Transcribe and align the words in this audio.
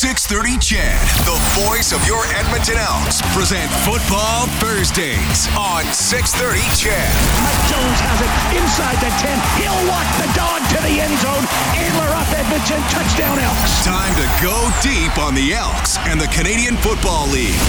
630 0.00 0.56
CHED, 0.64 0.96
the 1.28 1.36
voice 1.68 1.92
of 1.92 2.00
your 2.08 2.24
Edmonton 2.32 2.80
Elks, 2.80 3.20
present 3.36 3.68
Football 3.84 4.48
Thursdays 4.56 5.44
on 5.52 5.84
630 5.92 6.56
CHED. 6.72 7.12
Mike 7.44 7.64
Jones 7.68 8.00
has 8.00 8.24
it 8.24 8.32
inside 8.56 8.96
the 8.96 9.12
10. 9.20 9.28
He'll 9.60 9.82
walk 9.92 10.08
the 10.16 10.24
dog 10.32 10.64
to 10.72 10.80
the 10.88 11.04
end 11.04 11.12
zone. 11.20 11.44
Adler 11.76 12.16
up 12.16 12.24
Edmonton. 12.32 12.80
Touchdown 12.88 13.44
Elks. 13.44 13.84
Time 13.84 14.16
to 14.16 14.24
go 14.40 14.56
deep 14.80 15.12
on 15.20 15.36
the 15.36 15.52
Elks 15.52 16.00
and 16.08 16.16
the 16.16 16.32
Canadian 16.32 16.80
Football 16.80 17.28
League. 17.28 17.60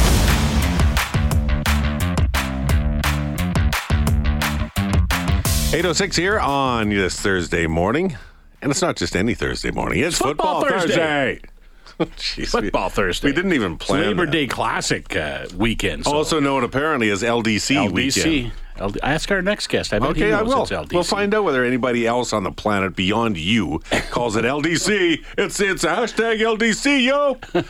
Eight 5.75 5.83
oh 5.83 5.91
six 5.91 6.15
here 6.15 6.39
on 6.39 6.87
this 6.87 7.19
Thursday 7.19 7.67
morning, 7.67 8.15
and 8.61 8.71
it's 8.71 8.81
not 8.81 8.95
just 8.95 9.17
any 9.17 9.33
Thursday 9.33 9.71
morning. 9.71 9.99
It's 9.99 10.17
Football 10.17 10.61
Football, 10.61 10.79
Thursday. 10.79 10.95
Thursday. 10.95 11.41
Jeez, 12.17 12.37
we- 12.37 12.45
Football 12.45 12.89
Thursday. 12.89 13.27
We 13.27 13.33
didn't 13.33 13.53
even 13.53 13.73
It's 13.73 13.85
plan 13.85 14.01
Labor 14.07 14.25
that. 14.25 14.31
Day 14.31 14.47
Classic 14.47 15.15
uh, 15.15 15.45
weekend. 15.55 16.05
So 16.05 16.11
Also 16.13 16.39
known 16.39 16.63
apparently 16.63 17.09
as 17.09 17.21
LDC, 17.23 17.75
LDC. 17.89 17.93
weekend. 17.93 18.51
LD- 18.79 18.97
ask 19.03 19.29
our 19.29 19.41
next 19.43 19.67
guest. 19.67 19.93
I 19.93 19.99
bet 19.99 20.15
he 20.15 20.23
Okay, 20.23 20.33
I 20.33 20.41
will. 20.41 20.63
it's 20.63 20.71
LDC. 20.71 20.93
We'll 20.93 21.03
find 21.03 21.33
out 21.35 21.43
whether 21.43 21.63
anybody 21.63 22.07
else 22.07 22.33
on 22.33 22.43
the 22.43 22.51
planet 22.51 22.95
beyond 22.95 23.37
you 23.37 23.79
calls 24.09 24.35
it 24.35 24.43
LDC. 24.45 25.23
It's 25.37 25.59
it's 25.59 25.83
hashtag 25.85 26.39
LDC, 26.39 27.03
yo. 27.05 27.37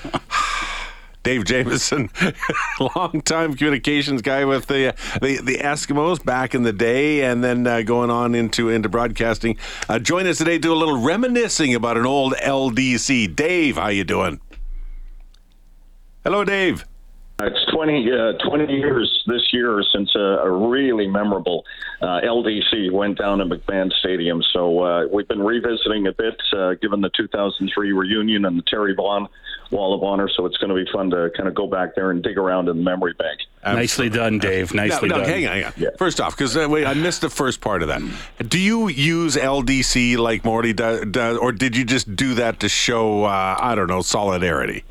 Dave 1.24 1.46
Jamieson, 1.46 2.10
longtime 2.96 3.56
communications 3.56 4.22
guy 4.22 4.44
with 4.44 4.66
the, 4.66 4.96
the 5.22 5.40
the 5.42 5.58
Eskimos 5.58 6.24
back 6.24 6.56
in 6.56 6.64
the 6.64 6.74
day, 6.74 7.24
and 7.24 7.44
then 7.44 7.68
uh, 7.68 7.82
going 7.84 8.10
on 8.10 8.34
into 8.34 8.70
into 8.70 8.90
broadcasting. 8.90 9.58
Uh, 9.88 10.00
join 10.00 10.26
us 10.26 10.40
today. 10.40 10.58
Do 10.58 10.74
a 10.74 10.76
little 10.76 11.00
reminiscing 11.00 11.76
about 11.76 11.98
an 11.98 12.06
old 12.06 12.34
LDC. 12.34 13.36
Dave, 13.36 13.76
how 13.76 13.90
you 13.90 14.04
doing? 14.04 14.42
Hello, 16.24 16.44
Dave. 16.44 16.86
It's 17.48 17.66
20, 17.74 18.12
uh, 18.12 18.34
20 18.48 18.74
years 18.74 19.24
this 19.26 19.42
year 19.52 19.82
since 19.94 20.14
a, 20.16 20.20
a 20.20 20.52
really 20.52 21.08
memorable 21.08 21.66
uh, 22.02 22.22
LDC 22.24 22.92
went 22.92 23.18
down 23.18 23.42
at 23.42 23.48
McMahon 23.48 23.92
Stadium. 23.94 24.42
So 24.54 24.84
uh, 24.84 25.08
we've 25.12 25.28
been 25.28 25.42
revisiting 25.42 26.08
a 26.08 26.14
bit, 26.14 26.40
uh, 26.56 26.74
given 26.76 27.02
the 27.02 27.10
2003 27.16 27.92
reunion 27.92 28.46
and 28.46 28.58
the 28.58 28.64
Terry 28.64 28.94
Vaughn 28.94 29.28
Wall 29.72 29.96
of 29.96 30.04
Honor. 30.04 30.30
So 30.36 30.46
it's 30.46 30.58
going 30.58 30.70
to 30.70 30.76
be 30.76 30.90
fun 30.92 31.10
to 31.12 31.32
kind 31.36 31.48
of 31.48 31.56
go 31.56 31.68
back 31.68 31.96
there 31.96 32.12
and 32.12 32.22
dig 32.22 32.38
around 32.38 32.70
in 32.70 32.78
the 32.78 32.84
memory 32.84 33.14
bank. 33.14 33.40
Nicely 33.64 34.10
done, 34.10 34.40
Dave. 34.40 34.74
Nicely 34.74 35.08
no, 35.08 35.18
no, 35.18 35.24
done. 35.24 35.30
hang 35.30 35.48
on, 35.48 35.54
hang 35.54 35.64
on. 35.66 35.74
Yeah. 35.78 35.90
First 35.98 36.20
off, 36.20 36.36
because 36.36 36.58
uh, 36.58 36.68
wait, 36.70 36.86
I 36.86 36.94
missed 36.94 37.22
the 37.22 37.30
first 37.30 37.62
part 37.62 37.82
of 37.82 37.88
that. 37.88 38.02
Do 38.50 38.60
you 38.60 38.88
use 38.88 39.36
LDC 39.36 40.18
like 40.18 40.44
Morley 40.44 40.74
does, 40.74 41.06
does 41.06 41.38
or 41.38 41.52
did 41.52 41.78
you 41.78 41.86
just 41.86 42.16
do 42.16 42.34
that 42.36 42.60
to 42.62 42.70
show, 42.70 43.24
uh, 43.24 43.58
I 43.60 43.76
don't 43.76 43.88
know, 43.88 44.02
solidarity? 44.02 44.84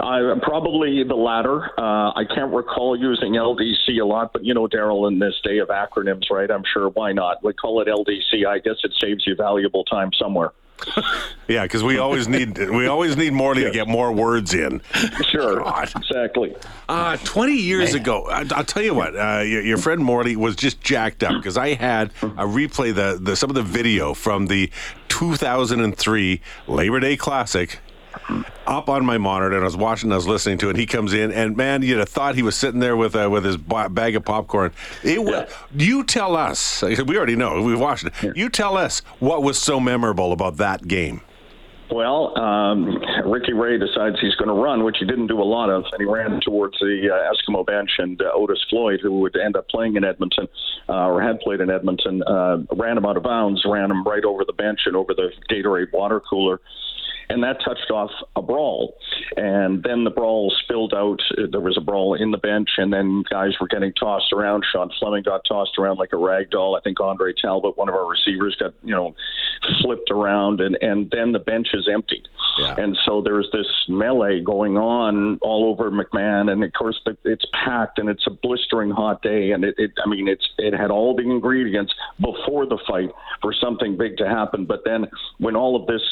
Uh, 0.00 0.38
probably 0.42 1.04
the 1.04 1.14
latter. 1.14 1.78
Uh, 1.78 2.12
I 2.16 2.24
can't 2.34 2.52
recall 2.52 2.98
using 2.98 3.32
LDC 3.34 4.00
a 4.00 4.04
lot, 4.04 4.32
but 4.32 4.44
you 4.44 4.54
know, 4.54 4.66
Daryl, 4.66 5.06
in 5.08 5.18
this 5.18 5.34
day 5.44 5.58
of 5.58 5.68
acronyms, 5.68 6.30
right? 6.30 6.50
I'm 6.50 6.64
sure 6.72 6.88
why 6.88 7.12
not? 7.12 7.44
We 7.44 7.52
call 7.52 7.80
it 7.82 7.88
LDC. 7.88 8.46
I 8.46 8.58
guess 8.60 8.76
it 8.82 8.92
saves 9.00 9.26
you 9.26 9.34
valuable 9.34 9.84
time 9.84 10.10
somewhere. 10.18 10.52
Yeah, 11.48 11.64
because 11.64 11.82
we 11.82 11.98
always 11.98 12.28
need 12.28 12.56
we 12.56 12.86
always 12.86 13.16
need 13.16 13.32
Morley 13.32 13.64
to 13.64 13.72
get 13.72 13.88
more 13.88 14.12
words 14.12 14.54
in. 14.54 14.80
Sure, 15.28 15.60
exactly. 15.96 16.54
Uh, 16.88 17.16
20 17.24 17.54
years 17.54 17.92
ago, 17.94 18.24
I, 18.28 18.46
I'll 18.52 18.62
tell 18.62 18.84
you 18.84 18.94
what, 18.94 19.16
uh, 19.16 19.40
your, 19.40 19.60
your 19.62 19.76
friend 19.76 20.00
Morley 20.00 20.36
was 20.36 20.54
just 20.54 20.80
jacked 20.80 21.24
up 21.24 21.32
because 21.32 21.56
I 21.56 21.74
had 21.74 22.12
a 22.22 22.44
replay 22.44 22.94
the, 22.94 23.18
the 23.20 23.34
some 23.34 23.50
of 23.50 23.56
the 23.56 23.64
video 23.64 24.14
from 24.14 24.46
the 24.46 24.70
2003 25.08 26.40
Labor 26.68 27.00
Day 27.00 27.16
Classic 27.16 27.80
up 28.66 28.88
on 28.88 29.04
my 29.04 29.18
monitor 29.18 29.54
and 29.54 29.62
I 29.62 29.64
was 29.64 29.76
watching, 29.76 30.12
I 30.12 30.16
was 30.16 30.26
listening 30.26 30.58
to 30.58 30.70
it. 30.70 30.76
He 30.76 30.86
comes 30.86 31.12
in 31.12 31.32
and 31.32 31.56
man, 31.56 31.82
you'd 31.82 31.98
have 31.98 32.08
thought 32.08 32.34
he 32.34 32.42
was 32.42 32.56
sitting 32.56 32.80
there 32.80 32.96
with 32.96 33.16
uh, 33.16 33.28
with 33.30 33.44
his 33.44 33.56
bag 33.56 34.16
of 34.16 34.24
popcorn. 34.24 34.72
It 35.02 35.22
was. 35.22 35.50
You 35.74 36.04
tell 36.04 36.36
us. 36.36 36.82
We 36.82 37.16
already 37.16 37.36
know. 37.36 37.62
We've 37.62 37.78
watched 37.78 38.06
it. 38.06 38.36
You 38.36 38.48
tell 38.48 38.76
us 38.76 39.00
what 39.18 39.42
was 39.42 39.58
so 39.58 39.80
memorable 39.80 40.32
about 40.32 40.56
that 40.58 40.86
game. 40.86 41.22
Well, 41.92 42.38
um, 42.38 43.02
Ricky 43.26 43.52
Ray 43.52 43.76
decides 43.76 44.20
he's 44.20 44.36
going 44.36 44.48
to 44.48 44.54
run, 44.54 44.84
which 44.84 44.98
he 45.00 45.06
didn't 45.06 45.26
do 45.26 45.40
a 45.40 45.44
lot 45.44 45.70
of, 45.70 45.82
and 45.90 46.00
he 46.00 46.06
ran 46.06 46.40
towards 46.40 46.78
the 46.78 47.10
uh, 47.12 47.32
Eskimo 47.34 47.66
bench. 47.66 47.90
And 47.98 48.20
uh, 48.22 48.30
Otis 48.32 48.64
Floyd, 48.70 49.00
who 49.02 49.18
would 49.20 49.36
end 49.36 49.56
up 49.56 49.68
playing 49.68 49.96
in 49.96 50.04
Edmonton 50.04 50.46
uh, 50.88 51.08
or 51.08 51.20
had 51.20 51.40
played 51.40 51.60
in 51.60 51.68
Edmonton, 51.68 52.22
uh, 52.22 52.58
ran 52.76 52.96
him 52.96 53.06
out 53.06 53.16
of 53.16 53.24
bounds, 53.24 53.62
ran 53.66 53.90
him 53.90 54.04
right 54.04 54.24
over 54.24 54.44
the 54.44 54.52
bench 54.52 54.80
and 54.86 54.94
over 54.94 55.14
the 55.14 55.30
Gatorade 55.50 55.92
water 55.92 56.20
cooler. 56.20 56.60
And 57.30 57.42
that 57.42 57.58
touched 57.64 57.90
off 57.90 58.10
a 58.36 58.42
brawl. 58.42 58.96
And 59.36 59.82
then 59.82 60.04
the 60.04 60.10
brawl 60.10 60.52
spilled 60.64 60.94
out. 60.94 61.20
There 61.50 61.60
was 61.60 61.76
a 61.76 61.80
brawl 61.80 62.14
in 62.14 62.30
the 62.30 62.38
bench, 62.38 62.70
and 62.78 62.92
then 62.92 63.24
guys 63.30 63.52
were 63.60 63.68
getting 63.68 63.92
tossed 63.94 64.32
around. 64.32 64.64
Sean 64.70 64.90
Fleming 64.98 65.22
got 65.22 65.42
tossed 65.48 65.78
around 65.78 65.98
like 65.98 66.12
a 66.12 66.16
rag 66.16 66.50
doll. 66.50 66.76
I 66.76 66.80
think 66.80 67.00
Andre 67.00 67.32
Talbot, 67.40 67.76
one 67.76 67.88
of 67.88 67.94
our 67.94 68.08
receivers, 68.08 68.56
got, 68.58 68.74
you 68.82 68.94
know, 68.94 69.14
flipped 69.82 70.10
around. 70.10 70.60
And, 70.60 70.76
and 70.82 71.10
then 71.10 71.32
the 71.32 71.38
benches 71.38 71.88
emptied. 71.92 72.28
Yeah. 72.58 72.74
And 72.78 72.98
so 73.06 73.22
there's 73.22 73.48
this 73.52 73.66
melee 73.88 74.40
going 74.40 74.76
on 74.76 75.38
all 75.42 75.70
over 75.70 75.90
McMahon, 75.90 76.50
and 76.50 76.62
of 76.62 76.72
course 76.72 77.00
it's 77.24 77.44
packed 77.52 77.98
and 77.98 78.08
it's 78.08 78.26
a 78.26 78.30
blistering 78.30 78.90
hot 78.90 79.22
day, 79.22 79.52
and 79.52 79.64
it, 79.64 79.74
it 79.78 79.92
I 80.04 80.08
mean 80.08 80.28
it's 80.28 80.46
it 80.58 80.74
had 80.74 80.90
all 80.90 81.14
the 81.14 81.22
ingredients 81.22 81.92
before 82.20 82.66
the 82.66 82.78
fight 82.86 83.10
for 83.40 83.52
something 83.52 83.96
big 83.96 84.16
to 84.18 84.28
happen. 84.28 84.66
But 84.66 84.82
then 84.84 85.06
when 85.38 85.56
all 85.56 85.80
of 85.80 85.86
this 85.86 86.02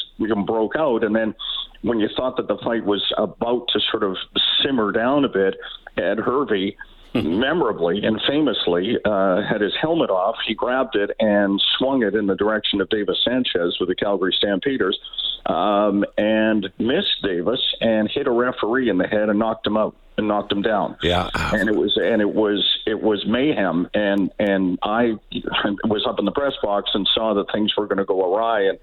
broke 0.45 0.75
out, 0.75 1.03
and 1.09 1.15
then 1.15 1.35
when 1.81 1.99
you 1.99 2.07
thought 2.15 2.37
that 2.37 2.47
the 2.47 2.57
fight 2.63 2.85
was 2.85 3.03
about 3.17 3.67
to 3.69 3.79
sort 3.89 4.03
of 4.03 4.15
simmer 4.61 4.91
down 4.91 5.25
a 5.25 5.29
bit, 5.29 5.55
Ed 5.97 6.19
Hervey 6.19 6.75
memorably 7.15 8.05
and 8.05 8.21
famously 8.27 8.97
uh, 9.03 9.41
had 9.41 9.61
his 9.61 9.73
helmet 9.81 10.11
off. 10.11 10.35
He 10.47 10.53
grabbed 10.53 10.95
it 10.95 11.09
and 11.19 11.59
swung 11.77 12.03
it 12.03 12.13
in 12.13 12.27
the 12.27 12.35
direction 12.35 12.81
of 12.81 12.89
Davis 12.89 13.17
Sanchez 13.25 13.77
with 13.79 13.89
the 13.89 13.95
Calgary 13.95 14.35
Stampeders, 14.37 14.99
um, 15.47 16.05
and 16.17 16.69
missed 16.77 17.23
Davis 17.23 17.59
and 17.81 18.07
hit 18.13 18.27
a 18.27 18.31
referee 18.31 18.89
in 18.89 18.99
the 18.99 19.07
head 19.07 19.29
and 19.29 19.39
knocked 19.39 19.65
him 19.65 19.77
out 19.77 19.95
and 20.17 20.27
knocked 20.27 20.51
him 20.51 20.61
down. 20.61 20.97
Yeah. 21.01 21.29
and 21.33 21.67
it 21.67 21.75
was 21.75 21.97
and 21.97 22.21
it 22.21 22.31
was 22.31 22.63
it 22.85 23.01
was 23.01 23.25
mayhem. 23.25 23.89
And 23.95 24.31
and 24.37 24.77
I 24.83 25.15
was 25.85 26.05
up 26.07 26.19
in 26.19 26.25
the 26.25 26.31
press 26.31 26.53
box 26.61 26.91
and 26.93 27.09
saw 27.15 27.33
that 27.33 27.51
things 27.51 27.73
were 27.75 27.87
going 27.87 27.97
to 27.97 28.05
go 28.05 28.31
awry 28.31 28.67
and 28.67 28.77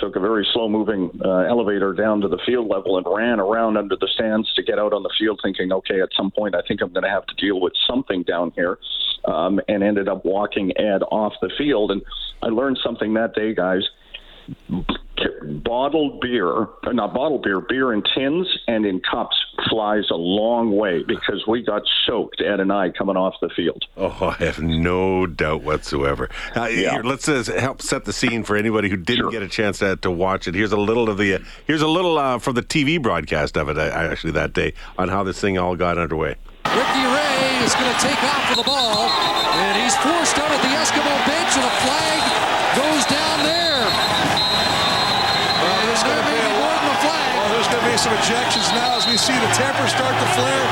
took 0.00 0.16
a 0.16 0.20
very 0.20 0.46
slow 0.52 0.68
moving 0.68 1.10
uh, 1.24 1.40
elevator 1.40 1.92
down 1.92 2.20
to 2.22 2.28
the 2.28 2.38
field 2.46 2.68
level 2.68 2.96
and 2.98 3.06
ran 3.06 3.38
around 3.38 3.76
under 3.76 3.96
the 3.96 4.08
stands 4.14 4.52
to 4.54 4.62
get 4.62 4.78
out 4.78 4.92
on 4.92 5.02
the 5.02 5.12
field 5.18 5.38
thinking 5.42 5.72
okay 5.72 6.00
at 6.00 6.08
some 6.16 6.30
point 6.30 6.54
i 6.54 6.62
think 6.66 6.80
i'm 6.80 6.92
going 6.92 7.04
to 7.04 7.10
have 7.10 7.26
to 7.26 7.34
deal 7.34 7.60
with 7.60 7.72
something 7.86 8.22
down 8.22 8.52
here 8.56 8.78
um, 9.26 9.60
and 9.68 9.82
ended 9.82 10.08
up 10.08 10.24
walking 10.24 10.72
ed 10.78 11.02
off 11.10 11.34
the 11.42 11.50
field. 11.56 11.90
And 11.90 12.02
i 12.42 12.46
learned 12.46 12.78
something 12.82 13.14
that 13.14 13.34
day 13.34 13.54
guys 13.54 13.82
bottled 15.64 16.20
beer, 16.20 16.68
not 16.86 17.12
bottled 17.14 17.42
beer, 17.42 17.60
beer 17.60 17.92
in 17.92 18.02
tins 18.14 18.46
and 18.68 18.84
in 18.86 19.00
cups 19.00 19.36
flies 19.68 20.04
a 20.10 20.14
long 20.14 20.74
way 20.76 21.02
because 21.02 21.44
we 21.46 21.62
got 21.62 21.82
soaked, 22.06 22.40
Ed 22.40 22.60
and 22.60 22.72
I, 22.72 22.90
coming 22.90 23.16
off 23.16 23.34
the 23.40 23.50
field. 23.50 23.84
Oh, 23.96 24.34
I 24.38 24.44
have 24.44 24.58
no 24.60 25.26
doubt 25.26 25.62
whatsoever. 25.62 26.28
Uh, 26.56 26.66
Yeah. 26.70 26.92
here, 26.92 27.02
let's 27.02 27.28
uh, 27.28 27.42
help 27.58 27.82
set 27.82 28.04
the 28.04 28.12
scene 28.12 28.42
for 28.44 28.56
anybody 28.56 28.88
who 28.88 28.96
didn't 28.96 29.24
Sure. 29.24 29.30
get 29.30 29.42
a 29.42 29.48
chance 29.48 29.78
to, 29.80 29.96
to 29.96 30.10
watch 30.10 30.48
it. 30.48 30.54
Here's 30.54 30.72
a 30.72 30.76
little 30.78 31.08
of 31.10 31.18
the 31.18 31.34
uh, 31.34 31.38
here's 31.66 31.82
a 31.82 31.88
little 31.88 32.16
uh, 32.18 32.38
from 32.38 32.54
the 32.54 32.62
TV 32.62 33.00
broadcast 33.00 33.56
of 33.56 33.68
it 33.68 33.76
uh, 33.78 33.82
actually 33.82 34.32
that 34.32 34.52
day 34.52 34.72
on 34.98 35.08
how 35.08 35.22
this 35.22 35.38
thing 35.40 35.58
all 35.58 35.76
got 35.76 35.98
underway. 35.98 36.36
Ricky 36.64 37.04
Ray 37.04 37.64
is 37.64 37.74
going 37.74 37.92
to 37.92 38.00
take 38.00 38.22
off 38.22 38.48
with 38.50 38.58
the 38.58 38.64
ball, 38.64 39.08
and 39.08 39.76
he's 39.82 39.96
forced 39.96 40.38
out 40.38 40.50
at 40.52 40.60
the 40.62 40.72
Eskimo 40.76 41.12
bench, 41.26 41.52
and 41.56 41.64
a 41.66 41.74
flag 41.84 42.20
goes 42.76 43.04
down 43.10 43.38
there. 43.44 43.84
Well, 45.60 45.80
there's 45.86 46.02
going 46.04 46.16
to 46.20 46.24
be 46.24 46.36
Maybe 46.36 46.46
a 46.46 46.52
more 46.56 46.68
lot. 46.70 46.80
than 46.80 46.90
a 46.90 47.00
flag. 47.00 47.28
Well, 47.36 47.48
there's 47.52 47.68
going 47.68 47.82
to 47.84 47.89
be 47.89 47.89
some 48.00 48.16
ejections 48.16 48.72
now 48.72 48.96
as 48.96 49.06
we 49.06 49.18
see 49.18 49.36
the 49.36 49.52
temper 49.52 49.86
start 49.86 50.16
to 50.16 50.28
flare. 50.32 50.64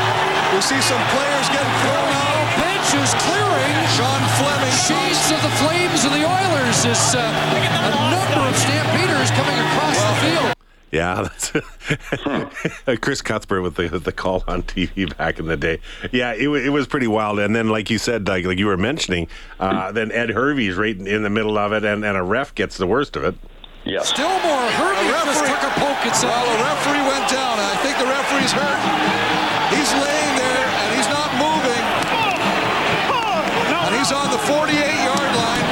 We 0.54 0.62
see 0.62 0.80
some 0.80 1.02
players 1.12 1.46
getting 1.52 1.76
thrown 1.84 2.08
out. 2.24 2.44
Bench 2.56 2.88
is 3.04 3.12
clearing. 3.20 3.74
Sean 3.92 4.22
Fleming. 4.40 4.72
Shades 4.72 5.28
of 5.36 5.42
the 5.42 5.52
Flames 5.60 6.04
and 6.08 6.14
the 6.14 6.24
Oilers. 6.24 6.82
This 6.82 7.14
uh, 7.14 7.20
a 7.20 7.92
number 8.08 8.48
of 8.48 8.56
Stampeders 8.56 9.30
coming 9.32 9.58
across 9.60 9.96
the 10.00 10.14
field. 10.24 10.54
Yeah, 10.90 11.28
that's 11.28 12.96
Chris 13.02 13.20
Cuthbert 13.20 13.60
with 13.60 13.74
the 13.74 13.98
the 13.98 14.12
call 14.12 14.42
on 14.48 14.62
TV 14.62 15.14
back 15.18 15.38
in 15.38 15.48
the 15.48 15.56
day. 15.58 15.80
Yeah, 16.10 16.32
it, 16.32 16.48
it 16.48 16.70
was 16.70 16.86
pretty 16.86 17.08
wild. 17.08 17.40
And 17.40 17.54
then, 17.54 17.68
like 17.68 17.90
you 17.90 17.98
said, 17.98 18.26
like, 18.26 18.46
like 18.46 18.56
you 18.56 18.68
were 18.68 18.78
mentioning, 18.78 19.28
uh, 19.60 19.92
then 19.92 20.10
Ed 20.12 20.30
Hervey's 20.30 20.76
right 20.76 20.96
in, 20.96 21.06
in 21.06 21.22
the 21.24 21.30
middle 21.30 21.58
of 21.58 21.74
it, 21.74 21.84
and, 21.84 22.06
and 22.06 22.16
a 22.16 22.22
ref 22.22 22.54
gets 22.54 22.78
the 22.78 22.86
worst 22.86 23.16
of 23.16 23.24
it. 23.24 23.34
Yeah. 23.88 24.04
Still 24.04 24.28
more. 24.44 24.68
Hervey 24.76 25.08
just 25.08 25.40
referee- 25.40 25.48
took 25.48 25.64
a 25.64 25.72
poke 25.80 26.02
at 26.04 26.12
Well, 26.12 26.28
something. 26.28 26.60
a 26.60 26.64
referee 26.68 27.04
went 27.08 27.24
down. 27.32 27.56
and 27.56 27.68
I 27.72 27.76
think 27.80 27.96
the 27.96 28.04
referee's 28.04 28.52
hurt. 28.52 28.80
He's 29.72 29.88
laying 29.96 30.32
there 30.36 30.66
and 30.68 30.88
he's 30.92 31.08
not 31.08 31.32
moving. 31.40 31.84
And 33.88 33.92
he's 33.96 34.12
on 34.12 34.28
the 34.30 34.36
48-yard 34.44 35.30
line. 35.40 35.64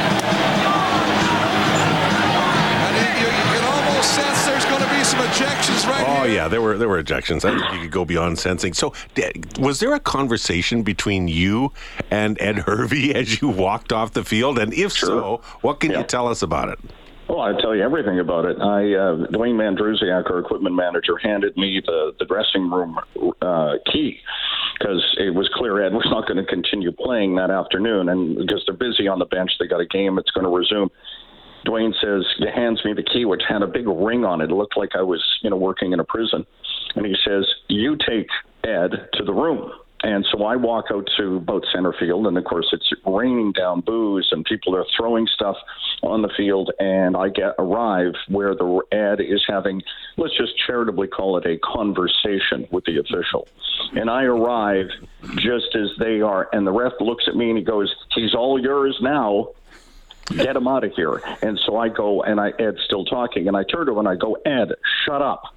And 2.89 2.95
you, 2.97 3.09
you, 3.21 3.29
you 3.29 3.45
can 3.53 3.65
almost 3.69 4.09
sense 4.15 4.47
there's 4.47 4.65
going 4.65 4.81
to 4.83 4.89
be 4.89 5.05
some 5.05 5.21
ejections 5.21 5.87
right 5.87 6.05
Oh, 6.09 6.25
here. 6.25 6.35
yeah, 6.37 6.49
there 6.49 6.63
were 6.63 6.79
there 6.79 6.89
were 6.89 7.03
ejections. 7.03 7.45
I 7.45 7.59
think 7.59 7.71
you 7.75 7.81
could 7.83 7.91
go 7.91 8.07
beyond 8.07 8.39
sensing. 8.39 8.73
So, 8.73 8.95
was 9.59 9.81
there 9.81 9.93
a 9.95 10.01
conversation 10.01 10.83
between 10.83 11.29
you 11.29 11.73
and 12.11 12.41
Ed 12.41 12.61
Hervey 12.61 13.13
as 13.21 13.43
you 13.43 13.49
walked 13.49 13.93
off 13.93 14.13
the 14.15 14.25
field? 14.25 14.59
And 14.59 14.73
if 14.73 14.93
so, 14.93 15.43
what 15.61 15.81
can 15.81 15.91
Yeah. 15.91 15.99
you 15.99 16.05
tell 16.05 16.29
us 16.29 16.41
about 16.43 16.71
it? 16.71 16.79
Well, 17.29 17.41
I'll 17.41 17.59
tell 17.59 17.75
you 17.75 17.83
everything 17.83 18.21
about 18.21 18.45
it. 18.45 18.57
I 18.61 18.95
uh, 18.95 19.27
Dwayne 19.35 19.57
Mandrusiak, 19.57 20.31
our 20.31 20.39
equipment 20.39 20.77
manager, 20.77 21.19
handed 21.19 21.57
me 21.57 21.83
the, 21.85 22.13
the 22.21 22.25
dressing 22.25 22.71
room 22.71 22.99
uh, 23.43 23.75
key 23.93 24.21
because 24.79 25.03
it 25.19 25.35
was 25.35 25.51
clear 25.55 25.85
Ed 25.85 25.93
was 25.93 26.07
not 26.11 26.29
going 26.29 26.37
to 26.37 26.45
continue 26.45 26.93
playing 26.93 27.35
that 27.37 27.51
afternoon, 27.51 28.09
and 28.09 28.37
because 28.37 28.63
they're 28.67 28.77
busy 28.77 29.09
on 29.09 29.19
the 29.19 29.25
bench, 29.25 29.51
they 29.59 29.67
got 29.67 29.81
a 29.81 29.87
game 29.87 30.15
that's 30.15 30.31
going 30.31 30.45
to 30.45 30.51
resume. 30.51 30.89
Dwayne 31.67 31.93
says 32.01 32.25
he 32.39 32.47
hands 32.47 32.81
me 32.85 32.93
the 32.93 33.03
key, 33.03 33.25
which 33.25 33.43
had 33.49 33.63
a 33.63 33.67
big 33.67 33.89
ring 33.89 34.25
on 34.25 34.41
it. 34.41 34.51
It 34.51 34.55
looked 34.55 34.77
like 34.77 34.91
I 34.95 35.03
was, 35.03 35.23
you 35.43 35.51
know, 35.51 35.57
working 35.57 35.93
in 35.93 35.99
a 35.99 36.05
prison, 36.05 36.47
and 36.95 37.05
he 37.05 37.17
says, 37.27 37.45
"You 37.69 37.97
take 38.09 38.29
Ed 38.63 39.09
to 39.15 39.25
the 39.25 39.33
room." 39.33 39.73
And 40.03 40.27
so 40.31 40.45
I 40.45 40.57
walk 40.57 40.87
out 40.93 41.09
to 41.17 41.41
both 41.41 41.63
center 41.73 41.93
field, 41.99 42.27
and 42.27 42.37
of 42.37 42.45
course 42.45 42.69
it's 42.73 42.93
raining 43.05 43.53
down 43.53 43.81
booze, 43.81 44.29
and 44.31 44.45
people 44.45 44.77
are 44.77 44.85
throwing 44.97 45.27
stuff 45.27 45.57
on 46.03 46.23
the 46.23 46.29
field. 46.37 46.71
And 46.79 47.17
I 47.17 47.29
get 47.31 47.55
arrive 47.59 48.13
where 48.29 48.55
the 48.55 48.83
Ed 48.93 49.21
is 49.21 49.45
having, 49.49 49.83
let's 50.17 50.37
just 50.37 50.53
charitably 50.67 51.09
call 51.09 51.39
it 51.39 51.47
a 51.47 51.59
conversation 51.59 52.69
with 52.71 52.85
the 52.85 52.99
official. 52.99 53.49
And 53.95 54.11
I 54.11 54.25
arrive 54.25 54.89
just 55.37 55.75
as 55.75 55.89
they 55.99 56.21
are, 56.21 56.49
and 56.53 56.67
the 56.67 56.73
ref 56.73 56.93
looks 57.01 57.25
at 57.27 57.35
me 57.35 57.49
and 57.49 57.59
he 57.59 57.65
goes, 57.65 57.95
"He's 58.15 58.35
all 58.35 58.61
yours 58.61 58.97
now." 59.01 59.51
get 60.29 60.57
him 60.57 60.67
out 60.67 60.83
of 60.83 60.93
here. 60.95 61.21
And 61.43 61.59
so 61.65 61.77
I 61.77 61.89
go, 61.89 62.23
and 62.23 62.41
I 62.41 62.53
Ed's 62.59 62.83
still 62.85 63.05
talking, 63.05 63.47
and 63.49 63.57
I 63.57 63.63
turn 63.63 63.87
to 63.87 63.93
him 63.93 63.99
and 63.99 64.09
I 64.09 64.17
go, 64.17 64.37
Ed, 64.45 64.73
shut 65.05 65.23
up. 65.23 65.55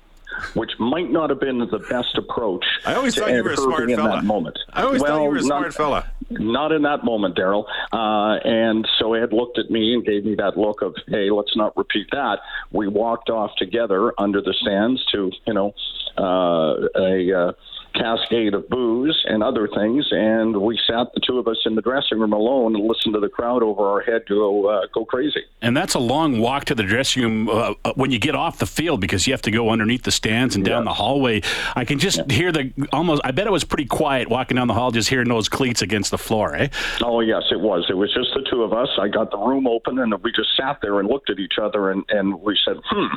Which 0.53 0.71
might 0.79 1.11
not 1.11 1.29
have 1.29 1.39
been 1.39 1.59
the 1.59 1.79
best 1.89 2.17
approach. 2.17 2.65
I 2.85 2.95
always 2.95 3.15
thought 3.15 3.31
you 3.31 3.43
were 3.43 3.51
a 3.51 3.57
smart 3.57 3.89
fella. 3.89 4.09
that 4.17 4.23
moment. 4.23 4.57
I 4.71 4.83
always 4.83 5.01
thought 5.01 5.21
you 5.23 5.29
were 5.29 5.37
a 5.37 5.41
smart 5.41 5.63
not- 5.63 5.73
fella. 5.73 6.11
Not 6.31 6.71
in 6.71 6.83
that 6.83 7.03
moment, 7.03 7.35
Daryl. 7.35 7.65
Uh, 7.91 8.37
and 8.47 8.87
so 8.99 9.15
Ed 9.15 9.33
looked 9.33 9.57
at 9.57 9.71
me 9.71 9.95
and 9.95 10.05
gave 10.05 10.25
me 10.25 10.35
that 10.35 10.57
look 10.57 10.83
of, 10.83 10.95
"Hey, 11.07 11.31
let's 11.31 11.55
not 11.55 11.75
repeat 11.75 12.07
that." 12.11 12.39
We 12.71 12.87
walked 12.87 13.31
off 13.31 13.55
together 13.57 14.13
under 14.19 14.39
the 14.39 14.53
stands 14.53 15.03
to, 15.07 15.31
you 15.47 15.53
know, 15.53 15.73
uh, 16.17 16.87
a 16.95 17.33
uh, 17.33 17.51
cascade 17.93 18.53
of 18.53 18.69
booze 18.69 19.23
and 19.27 19.43
other 19.43 19.67
things, 19.67 20.07
and 20.11 20.55
we 20.61 20.79
sat 20.87 21.07
the 21.13 21.19
two 21.25 21.37
of 21.39 21.47
us 21.47 21.57
in 21.65 21.75
the 21.75 21.81
dressing 21.81 22.19
room 22.19 22.33
alone 22.33 22.75
and 22.75 22.87
listened 22.87 23.13
to 23.13 23.19
the 23.19 23.29
crowd 23.29 23.63
over 23.63 23.85
our 23.87 24.01
head 24.01 24.23
go 24.27 24.67
uh, 24.67 24.81
go 24.93 25.05
crazy. 25.05 25.41
And 25.61 25.75
that's 25.75 25.93
a 25.95 25.99
long 25.99 26.39
walk 26.39 26.65
to 26.65 26.75
the 26.75 26.83
dressing 26.83 27.23
room 27.23 27.49
uh, 27.49 27.73
uh, 27.83 27.93
when 27.95 28.11
you 28.11 28.19
get 28.19 28.35
off 28.35 28.59
the 28.59 28.65
field 28.65 29.01
because 29.01 29.27
you 29.27 29.33
have 29.33 29.41
to 29.43 29.51
go 29.51 29.69
underneath 29.69 30.03
the 30.03 30.11
stands 30.11 30.55
and 30.55 30.63
down 30.63 30.83
Yeah. 30.83 30.91
the 30.91 30.93
hallway. 30.95 31.41
I 31.75 31.85
can 31.85 31.99
just 31.99 32.29
hear 32.31 32.51
the 32.51 32.71
almost. 32.93 33.21
I 33.25 33.31
bet 33.31 33.47
it 33.47 33.51
was 33.51 33.63
pretty 33.63 33.85
quiet 33.85 34.29
walking 34.29 34.55
down 34.55 34.67
the 34.67 34.73
hall, 34.73 34.91
just 34.91 35.09
hearing 35.09 35.27
those 35.27 35.49
cleats 35.49 35.81
against 35.81 36.11
the 36.11 36.17
floor. 36.17 36.55
Eh? 36.55 36.69
Oh 37.03 37.19
yes, 37.21 37.43
it 37.51 37.59
was. 37.59 37.85
It 37.89 37.95
was 37.97 38.13
just 38.13 38.29
the 38.33 38.45
two 38.49 38.63
of 38.63 38.73
us. 38.73 38.89
I 38.99 39.07
got 39.07 39.31
the 39.31 39.37
room 39.37 39.67
open, 39.67 39.99
and 39.99 40.13
we 40.23 40.31
just 40.31 40.55
sat 40.57 40.79
there 40.81 40.99
and 40.99 41.09
looked 41.09 41.29
at 41.29 41.39
each 41.39 41.57
other, 41.61 41.91
and 41.91 42.03
and 42.09 42.41
we 42.41 42.57
said, 42.65 42.77
"Hmm, 42.89 43.15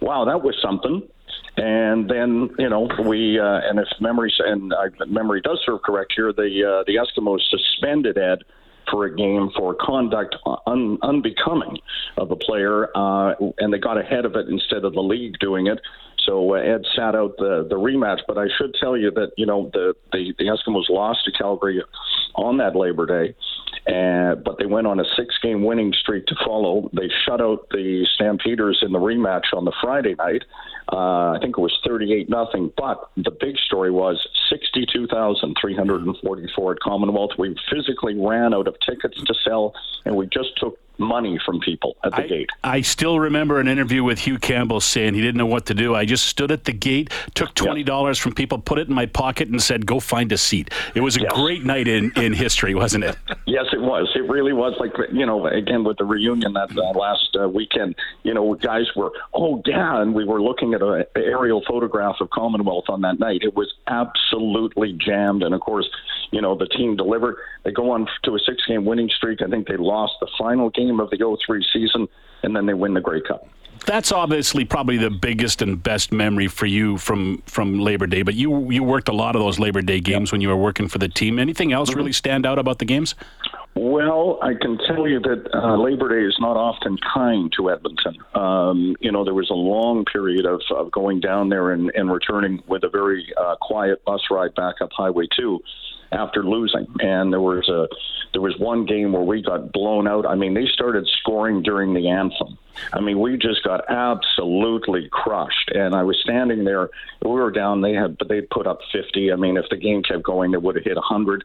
wow, 0.00 0.24
that 0.24 0.42
was 0.42 0.56
something." 0.62 1.02
And 1.56 2.10
then 2.10 2.50
you 2.58 2.68
know 2.68 2.88
we 3.06 3.38
uh, 3.38 3.60
and 3.64 3.78
if 3.78 3.86
memory 4.00 4.32
and 4.40 4.72
uh, 4.72 4.88
memory 5.06 5.40
does 5.40 5.60
serve 5.64 5.82
correct 5.82 6.12
here, 6.16 6.32
the 6.32 6.42
uh, 6.42 6.84
the 6.86 6.96
Eskimos 6.96 7.40
suspended 7.48 8.18
Ed 8.18 8.38
for 8.90 9.06
a 9.06 9.16
game 9.16 9.50
for 9.56 9.74
conduct 9.74 10.36
un, 10.66 10.98
unbecoming 11.02 11.78
of 12.18 12.30
a 12.30 12.36
player, 12.36 12.88
uh, 12.96 13.34
and 13.58 13.72
they 13.72 13.78
got 13.78 13.98
ahead 13.98 14.24
of 14.24 14.34
it 14.36 14.48
instead 14.48 14.84
of 14.84 14.94
the 14.94 15.00
league 15.00 15.38
doing 15.38 15.68
it. 15.68 15.80
So 16.26 16.54
uh, 16.54 16.58
Ed 16.58 16.82
sat 16.96 17.14
out 17.14 17.36
the 17.36 17.66
the 17.68 17.76
rematch. 17.76 18.20
But 18.26 18.38
I 18.38 18.46
should 18.58 18.74
tell 18.80 18.96
you 18.96 19.10
that 19.12 19.32
you 19.36 19.46
know 19.46 19.70
the 19.72 19.94
the, 20.12 20.34
the 20.38 20.44
Eskimos 20.44 20.88
lost 20.88 21.20
to 21.26 21.32
Calgary 21.32 21.82
on 22.34 22.56
that 22.58 22.74
Labor 22.74 23.06
Day, 23.06 23.34
and 23.86 24.42
but 24.44 24.58
they 24.58 24.66
went 24.66 24.86
on 24.86 25.00
a 25.00 25.04
six 25.16 25.36
game 25.42 25.64
winning 25.64 25.92
streak 25.92 26.26
to 26.26 26.36
follow. 26.44 26.88
They 26.92 27.08
shut 27.26 27.40
out 27.40 27.68
the 27.70 28.06
Stampeders 28.14 28.78
in 28.82 28.92
the 28.92 28.98
rematch 28.98 29.52
on 29.52 29.64
the 29.64 29.72
Friday 29.82 30.14
night. 30.14 30.44
Uh, 30.92 31.32
I 31.32 31.38
think 31.40 31.56
it 31.56 31.60
was 31.60 31.72
38 31.86 32.28
nothing. 32.28 32.70
But 32.76 33.08
the 33.16 33.30
big 33.30 33.56
story 33.58 33.90
was 33.90 34.28
62,344 34.50 36.72
at 36.72 36.80
Commonwealth. 36.80 37.30
We 37.38 37.56
physically 37.70 38.18
ran 38.18 38.52
out 38.54 38.68
of 38.68 38.76
tickets 38.86 39.16
to 39.22 39.34
sell, 39.44 39.74
and 40.04 40.14
we 40.16 40.26
just 40.26 40.58
took 40.58 40.78
money 40.98 41.38
from 41.44 41.60
people 41.60 41.96
at 42.04 42.12
the 42.12 42.22
I, 42.22 42.26
gate. 42.26 42.50
I 42.62 42.80
still 42.82 43.18
remember 43.20 43.58
an 43.60 43.68
interview 43.68 44.04
with 44.04 44.18
Hugh 44.20 44.38
Campbell 44.38 44.80
saying 44.80 45.14
he 45.14 45.20
didn't 45.20 45.38
know 45.38 45.46
what 45.46 45.66
to 45.66 45.74
do. 45.74 45.94
I 45.94 46.04
just 46.04 46.26
stood 46.26 46.50
at 46.50 46.64
the 46.64 46.72
gate, 46.72 47.12
took 47.34 47.54
twenty 47.54 47.82
dollars 47.82 48.18
from 48.18 48.32
people, 48.34 48.58
put 48.58 48.78
it 48.78 48.88
in 48.88 48.94
my 48.94 49.06
pocket, 49.06 49.48
and 49.48 49.62
said, 49.62 49.86
"Go 49.86 50.00
find 50.00 50.30
a 50.32 50.38
seat." 50.38 50.70
It 50.94 51.00
was 51.00 51.16
a 51.16 51.22
Yes. 51.22 51.32
great 51.32 51.64
night 51.64 51.88
in, 51.88 52.12
in 52.16 52.32
history, 52.32 52.74
wasn't 52.74 53.04
it? 53.04 53.16
Yes, 53.46 53.66
it 53.72 53.80
was. 53.80 54.10
It 54.16 54.26
really 54.28 54.52
was. 54.52 54.74
Like 54.80 54.92
you 55.12 55.24
know, 55.26 55.46
again 55.46 55.84
with 55.84 55.98
the 55.98 56.04
reunion 56.04 56.54
that 56.54 56.76
uh, 56.76 56.98
last 56.98 57.36
uh, 57.40 57.48
weekend, 57.48 57.94
you 58.24 58.32
know, 58.34 58.54
guys 58.54 58.86
were, 58.96 59.12
oh 59.32 59.62
yeah, 59.66 60.00
and 60.00 60.12
we 60.14 60.24
were 60.24 60.42
looking 60.42 60.74
at 60.74 60.82
a 60.82 61.06
a 61.14 61.20
aerial 61.20 61.62
photograph 61.68 62.16
of 62.20 62.30
Commonwealth 62.30 62.86
on 62.88 63.02
that 63.02 63.20
night. 63.20 63.42
It 63.42 63.54
was 63.54 63.72
absolutely 63.86 64.92
jammed, 64.94 65.42
and 65.42 65.54
of 65.54 65.60
course, 65.60 65.88
you 66.30 66.40
know, 66.40 66.56
the 66.56 66.66
team 66.66 66.96
delivered. 66.96 67.36
They 67.64 67.70
go 67.72 67.90
on 67.92 68.06
to 68.24 68.34
a 68.34 68.38
six-game 68.38 68.84
winning 68.84 69.08
streak. 69.10 69.40
I 69.42 69.46
think 69.48 69.68
they 69.68 69.76
lost 69.76 70.14
the 70.20 70.28
final 70.38 70.70
game 70.70 70.83
of 71.00 71.10
the 71.10 71.38
03 71.46 71.64
season, 71.72 72.08
and 72.42 72.54
then 72.54 72.66
they 72.66 72.74
win 72.74 72.94
the 72.94 73.00
Grey 73.00 73.20
Cup. 73.20 73.46
That's 73.86 74.12
obviously 74.12 74.64
probably 74.64 74.96
the 74.96 75.10
biggest 75.10 75.60
and 75.60 75.82
best 75.82 76.10
memory 76.10 76.46
for 76.48 76.64
you 76.64 76.96
from 76.96 77.42
from 77.46 77.78
Labor 77.80 78.06
Day. 78.06 78.22
But 78.22 78.34
you 78.34 78.70
you 78.70 78.82
worked 78.82 79.08
a 79.08 79.12
lot 79.12 79.36
of 79.36 79.42
those 79.42 79.58
Labor 79.58 79.82
Day 79.82 80.00
games 80.00 80.32
when 80.32 80.40
you 80.40 80.48
were 80.48 80.56
working 80.56 80.88
for 80.88 80.98
the 80.98 81.08
team. 81.08 81.38
Anything 81.38 81.72
else 81.72 81.90
Mm-hmm. 81.90 81.98
really 81.98 82.12
stand 82.12 82.46
out 82.46 82.58
about 82.58 82.78
the 82.78 82.86
games? 82.86 83.14
Well, 83.74 84.38
I 84.40 84.54
can 84.54 84.78
tell 84.86 85.08
you 85.08 85.18
that 85.20 85.50
uh, 85.52 85.76
Labor 85.76 86.08
Day 86.08 86.24
is 86.26 86.36
not 86.38 86.56
often 86.56 86.96
kind 87.12 87.52
to 87.56 87.70
Edmonton. 87.70 88.16
Um, 88.34 88.94
you 89.00 89.10
know, 89.10 89.24
there 89.24 89.34
was 89.34 89.50
a 89.50 89.54
long 89.54 90.04
period 90.04 90.46
of, 90.46 90.62
of 90.70 90.92
going 90.92 91.18
down 91.20 91.48
there 91.48 91.72
and, 91.72 91.90
and 91.96 92.10
returning 92.10 92.62
with 92.68 92.84
a 92.84 92.88
very 92.88 93.26
uh, 93.36 93.56
quiet 93.60 94.04
bus 94.04 94.20
ride 94.30 94.54
back 94.54 94.76
up 94.80 94.90
Highway 94.96 95.26
2 95.36 95.58
after 96.12 96.42
losing. 96.42 96.86
And 97.00 97.32
there 97.32 97.40
was 97.40 97.68
a 97.68 97.88
there 98.32 98.42
was 98.42 98.58
one 98.58 98.84
game 98.84 99.12
where 99.12 99.22
we 99.22 99.42
got 99.42 99.72
blown 99.72 100.08
out. 100.08 100.26
I 100.26 100.34
mean, 100.34 100.54
they 100.54 100.66
started 100.66 101.08
scoring 101.20 101.62
during 101.62 101.94
the 101.94 102.08
anthem. 102.08 102.58
I 102.92 103.00
mean, 103.00 103.20
we 103.20 103.36
just 103.38 103.62
got 103.62 103.88
absolutely 103.88 105.08
crushed. 105.12 105.70
And 105.72 105.94
I 105.94 106.02
was 106.02 106.18
standing 106.20 106.64
there. 106.64 106.90
We 107.22 107.30
were 107.30 107.52
down. 107.52 107.80
They 107.80 107.92
had, 107.92 108.16
they 108.28 108.40
put 108.40 108.66
up 108.66 108.80
50. 108.92 109.32
I 109.32 109.36
mean, 109.36 109.56
if 109.56 109.66
the 109.70 109.76
game 109.76 110.02
kept 110.02 110.24
going, 110.24 110.50
they 110.50 110.58
would 110.58 110.74
have 110.74 110.84
hit 110.84 110.96
100 110.96 111.44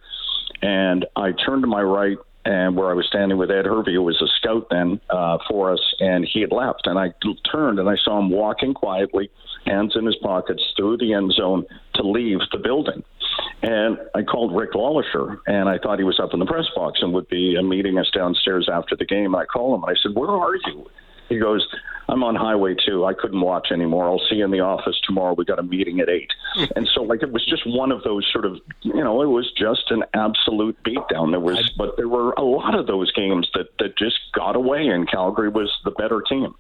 and 0.62 1.06
I 1.16 1.32
turned 1.32 1.64
to 1.64 1.68
my 1.68 1.82
right 1.82 2.18
and 2.46 2.76
where 2.76 2.90
I 2.90 2.94
was 2.94 3.06
standing 3.06 3.38
with 3.38 3.52
Ed 3.52 3.66
Hervey, 3.66 3.94
who 3.94 4.04
was 4.04 4.22
a 4.22 4.28
scout 4.40 4.68
then 4.72 5.00
uh, 5.10 5.38
for 5.48 5.74
us, 5.74 5.96
and 6.00 6.26
he 6.26 6.42
had 6.42 6.52
left. 6.52 6.88
And 6.88 6.98
I 6.98 7.14
turned 7.52 7.80
and 7.80 7.90
I 7.90 7.96
saw 7.98 8.18
him 8.18 8.30
walking 8.30 8.74
quietly, 8.74 9.30
hands 9.66 9.96
in 9.96 10.06
his 10.06 10.16
pockets, 10.16 10.64
through 10.76 10.98
the 10.98 11.14
end 11.14 11.34
zone 11.34 11.66
to 11.96 12.04
leave 12.04 12.40
the 12.52 12.58
building. 12.58 13.04
And 13.62 13.98
I 14.16 14.24
called 14.24 14.56
Rick 14.56 14.72
LeLacheur, 14.74 15.40
and 15.48 15.68
I 15.68 15.78
thought 15.78 16.00
he 16.00 16.06
was 16.06 16.20
up 16.20 16.34
in 16.34 16.40
the 16.40 16.46
press 16.46 16.66
box 16.76 17.00
and 17.02 17.14
would 17.14 17.28
be 17.28 17.62
meeting 17.62 17.98
us 17.98 18.10
downstairs 18.14 18.70
after 18.72 18.96
the 18.96 19.06
game. 19.06 19.34
And 19.34 19.38
I 19.38 19.46
called 19.46 19.78
him 19.78 19.84
and 19.84 19.98
I 19.98 20.02
said, 20.02 20.16
"Where 20.16 20.30
are 20.30 20.56
you?" 20.56 20.90
He 21.30 21.38
goes, 21.38 21.66
I'm 22.10 22.24
on 22.24 22.36
Highway 22.36 22.76
2. 22.88 23.06
I 23.06 23.14
couldn't 23.14 23.40
watch 23.40 23.68
anymore. 23.72 24.10
I'll 24.10 24.22
see 24.30 24.38
you 24.38 24.46
in 24.46 24.50
the 24.50 24.62
office 24.62 25.00
tomorrow. 25.06 25.36
We 25.36 25.46
got 25.46 25.60
a 25.60 25.64
meeting 25.64 26.00
at 26.00 26.10
8. 26.10 26.32
and 26.76 26.90
so, 26.94 27.04
like, 27.04 27.22
it 27.22 27.32
was 27.32 27.46
just 27.46 27.68
one 27.68 27.92
of 27.92 28.02
those 28.04 28.28
sort 28.34 28.46
of, 28.46 28.58
you 28.82 29.04
know, 29.04 29.22
it 29.22 29.28
was 29.28 29.52
just 29.56 29.92
an 29.92 30.04
absolute 30.16 30.76
beatdown. 30.84 31.32
There 31.32 31.40
was, 31.40 31.72
but 31.78 31.98
there 31.98 32.10
were 32.10 32.32
a 32.32 32.42
lot 32.42 32.74
of 32.74 32.88
those 32.88 33.12
games 33.12 33.48
that, 33.54 33.68
that 33.78 33.96
just 33.96 34.18
got 34.34 34.56
away, 34.56 34.88
and 34.88 35.10
Calgary 35.10 35.50
was 35.50 35.72
the 35.86 35.92
better 35.92 36.24
team. 36.28 36.56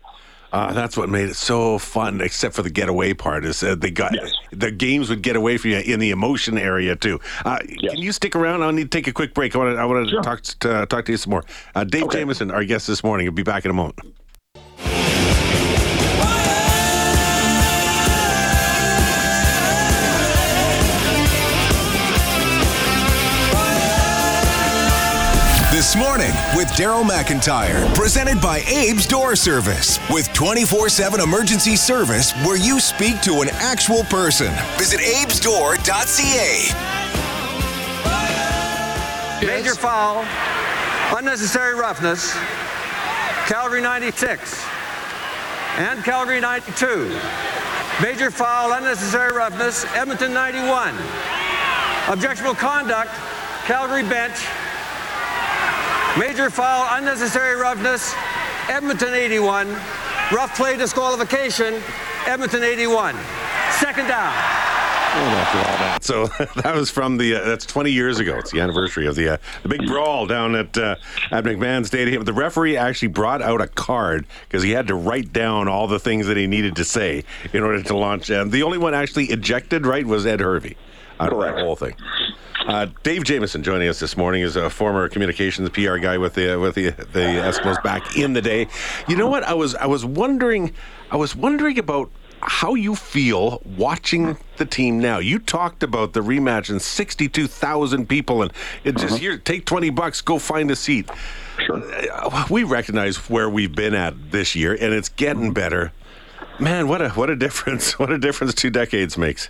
Uh, 0.52 0.74
that's 0.74 0.98
what 0.98 1.10
made 1.10 1.30
it 1.30 1.36
so 1.36 1.78
fun, 1.78 2.22
except 2.22 2.56
for 2.56 2.62
the 2.64 2.70
getaway 2.70 3.14
part. 3.14 3.46
Is 3.46 3.62
uh, 3.64 3.76
they 3.76 3.92
got 3.92 4.14
Yes. 4.16 4.32
the 4.52 4.72
games 4.72 5.10
would 5.10 5.22
get 5.22 5.36
away 5.36 5.58
from 5.58 5.72
you 5.72 5.78
in 5.78 6.00
the 6.00 6.10
emotion 6.12 6.58
area 6.58 6.96
too. 6.96 7.20
Uh, 7.46 7.60
Yes. 7.68 7.94
Can 7.94 8.02
you 8.02 8.12
stick 8.12 8.36
around? 8.36 8.64
I 8.64 8.72
need 8.72 8.92
to 8.92 8.98
take 8.98 9.08
a 9.08 9.14
quick 9.14 9.34
break. 9.34 9.56
I 9.56 9.60
want 9.60 9.76
to 9.76 9.82
I 9.82 9.86
want 9.86 10.10
Sure. 10.10 10.22
to 10.22 10.24
talk 10.28 10.42
to, 10.42 10.86
talk 10.88 11.06
to 11.06 11.12
you 11.12 11.18
some 11.18 11.32
more. 11.32 11.44
Uh, 11.76 11.84
Dave 11.84 12.04
Okay. 12.06 12.20
Jamieson, 12.20 12.52
our 12.52 12.64
guest 12.64 12.88
this 12.88 13.04
morning, 13.04 13.28
will 13.28 13.34
be 13.34 13.44
back 13.44 13.64
in 13.66 13.72
a 13.72 13.74
moment. 13.76 14.00
This 25.90 25.98
morning 25.98 26.30
with 26.56 26.68
Daryl 26.78 27.04
McIntyre, 27.04 27.92
presented 27.96 28.40
by 28.40 28.60
Abe's 28.60 29.08
Door 29.08 29.36
Service, 29.36 30.00
with 30.12 30.32
24 30.34 30.88
7 30.88 31.20
emergency 31.20 31.76
service 31.76 32.32
where 32.46 32.58
you 32.58 32.80
speak 32.80 33.20
to 33.22 33.42
an 33.42 33.50
actual 33.54 34.04
person. 34.04 34.54
Visit 34.78 35.00
abesdoor.ca. 35.00 36.70
Major 39.44 39.74
foul, 39.74 40.28
unnecessary 41.18 41.74
roughness, 41.74 42.38
Calgary 43.48 43.82
96, 43.82 44.64
and 45.80 46.04
Calgary 46.04 46.40
92. 46.40 47.20
Major 48.00 48.30
foul, 48.30 48.74
unnecessary 48.74 49.36
roughness, 49.36 49.86
Edmonton 49.96 50.34
91. 50.34 50.94
Objectionable 52.10 52.54
conduct, 52.54 53.10
Calgary 53.66 54.04
bench. 54.04 54.36
Major 56.18 56.50
foul, 56.50 56.88
unnecessary 56.98 57.56
roughness, 57.56 58.14
Edmonton 58.68 59.14
81. 59.14 59.68
Rough 60.32 60.56
play 60.56 60.76
disqualification, 60.76 61.82
Edmonton 62.26 62.64
81. 62.64 63.16
Second 63.72 64.08
down. 64.08 64.34
all 65.16 65.78
that. 65.78 66.04
So 66.04 66.26
that 66.62 66.76
was 66.76 66.90
from 66.90 67.18
the 67.18 67.36
uh, 67.36 67.46
that's 67.46 67.66
20 67.66 67.92
years 67.92 68.20
ago. 68.20 68.38
It's 68.38 68.52
the 68.52 68.60
anniversary 68.60 69.08
of 69.08 69.16
the 69.16 69.34
uh, 69.34 69.38
the 69.64 69.70
big 69.70 69.86
brawl 69.88 70.26
down 70.28 70.56
at 70.56 70.78
uh, 70.78 70.96
at 71.32 71.44
McMahon 71.44 71.86
Stadium. 71.86 72.24
The 72.24 72.34
referee 72.34 72.76
actually 72.76 73.10
brought 73.10 73.42
out 73.42 73.62
a 73.62 73.68
card 73.68 74.26
because 74.48 74.64
he 74.64 74.72
had 74.72 74.88
to 74.88 74.96
write 74.96 75.32
down 75.32 75.68
all 75.68 75.88
the 75.88 76.00
things 76.00 76.28
that 76.28 76.38
he 76.38 76.48
needed 76.48 76.76
to 76.78 76.84
say 76.86 77.24
in 77.54 77.64
order 77.64 77.82
to 77.84 77.96
launch. 77.98 78.30
And 78.30 78.52
the 78.52 78.64
only 78.64 78.78
one 78.78 78.94
actually 78.94 79.26
ejected 79.26 79.86
right 79.86 80.06
was 80.06 80.26
Ed 80.26 80.42
Hervey 80.42 80.76
out 81.20 81.32
of 81.32 81.38
Correct. 81.40 81.58
that 81.58 81.64
whole 81.64 81.76
thing. 81.76 81.96
Uh, 82.70 82.86
Dave 83.02 83.24
Jamieson 83.24 83.64
joining 83.64 83.88
us 83.88 84.00
this 84.00 84.16
morning 84.16 84.44
is 84.44 84.56
a 84.56 84.70
former 84.70 85.10
communications 85.10 85.68
PR 85.72 85.98
guy 85.98 86.20
with 86.20 86.36
the 86.36 86.56
with 86.56 86.76
the 86.76 86.92
the 86.92 87.42
Eskimos 87.42 87.82
back 87.82 88.16
in 88.16 88.34
the 88.34 88.44
day. 88.44 88.68
You 89.08 89.16
know 89.16 89.26
what? 89.26 89.42
I 89.44 89.56
was 89.56 89.74
I 89.74 89.88
was 89.88 90.06
wondering 90.06 90.76
I 91.10 91.16
was 91.16 91.36
wondering 91.36 91.80
about 91.80 92.12
how 92.42 92.76
you 92.76 92.96
feel 92.96 93.60
watching 93.76 94.38
the 94.58 94.68
team 94.68 95.00
now. 95.00 95.18
You 95.18 95.40
talked 95.40 95.82
about 95.82 96.14
the 96.14 96.20
rematch 96.20 96.70
and 96.70 96.80
sixty 96.80 97.28
two 97.28 97.48
thousand 97.48 98.08
people, 98.08 98.44
and 98.44 98.54
it 98.84 98.98
just 98.98 99.18
here 99.18 99.36
take 99.40 99.66
twenty 99.66 99.90
bucks, 99.90 100.22
go 100.22 100.38
find 100.38 100.70
a 100.70 100.76
seat. 100.76 101.10
Uh, 101.72 102.46
We 102.52 102.66
recognize 102.66 103.18
where 103.32 103.50
we've 103.50 103.74
been 103.74 103.96
at 103.96 104.30
this 104.30 104.56
year, 104.56 104.74
and 104.80 104.94
it's 104.94 105.10
getting 105.10 105.54
better. 105.54 105.92
Man, 106.60 106.88
what 106.88 107.02
a 107.02 107.10
what 107.10 107.32
a 107.32 107.36
difference! 107.36 107.94
What 108.00 108.12
a 108.12 108.20
difference 108.20 108.54
two 108.54 108.70
decades 108.70 109.18
makes. 109.18 109.50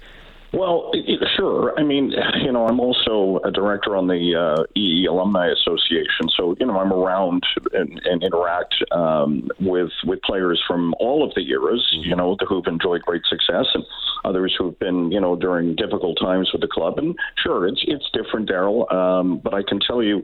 Well, 0.51 0.89
it- 0.93 1.07
it- 1.07 1.29
sure. 1.35 1.73
I 1.77 1.83
mean, 1.83 2.11
you 2.43 2.51
know, 2.51 2.65
I'm 2.67 2.79
also 2.79 3.39
a 3.43 3.51
director 3.51 3.95
on 3.95 4.07
the 4.07 4.35
uh, 4.35 4.63
EE 4.75 5.05
Alumni 5.05 5.47
Association, 5.47 6.27
so 6.35 6.55
you 6.59 6.65
know, 6.65 6.79
I'm 6.79 6.91
around 6.91 7.43
and, 7.73 8.01
and 8.05 8.23
interact 8.23 8.75
um, 8.91 9.49
with 9.59 9.91
with 10.05 10.21
players 10.23 10.61
from 10.67 10.95
all 10.99 11.23
of 11.23 11.33
the 11.35 11.47
eras. 11.49 11.87
You 11.91 12.15
know, 12.15 12.35
who've 12.47 12.65
enjoyed 12.65 13.01
great 13.03 13.21
success, 13.25 13.67
and 13.75 13.85
others 14.25 14.55
who've 14.57 14.77
been, 14.79 15.11
you 15.11 15.19
know, 15.21 15.35
during 15.35 15.75
difficult 15.75 16.17
times 16.19 16.49
with 16.51 16.61
the 16.61 16.67
club. 16.67 16.97
And 16.97 17.15
sure, 17.43 17.67
it's 17.67 17.83
it's 17.87 18.09
different, 18.11 18.49
Daryl. 18.49 18.91
Um, 18.91 19.37
but 19.43 19.53
I 19.53 19.61
can 19.61 19.79
tell 19.79 20.01
you, 20.01 20.23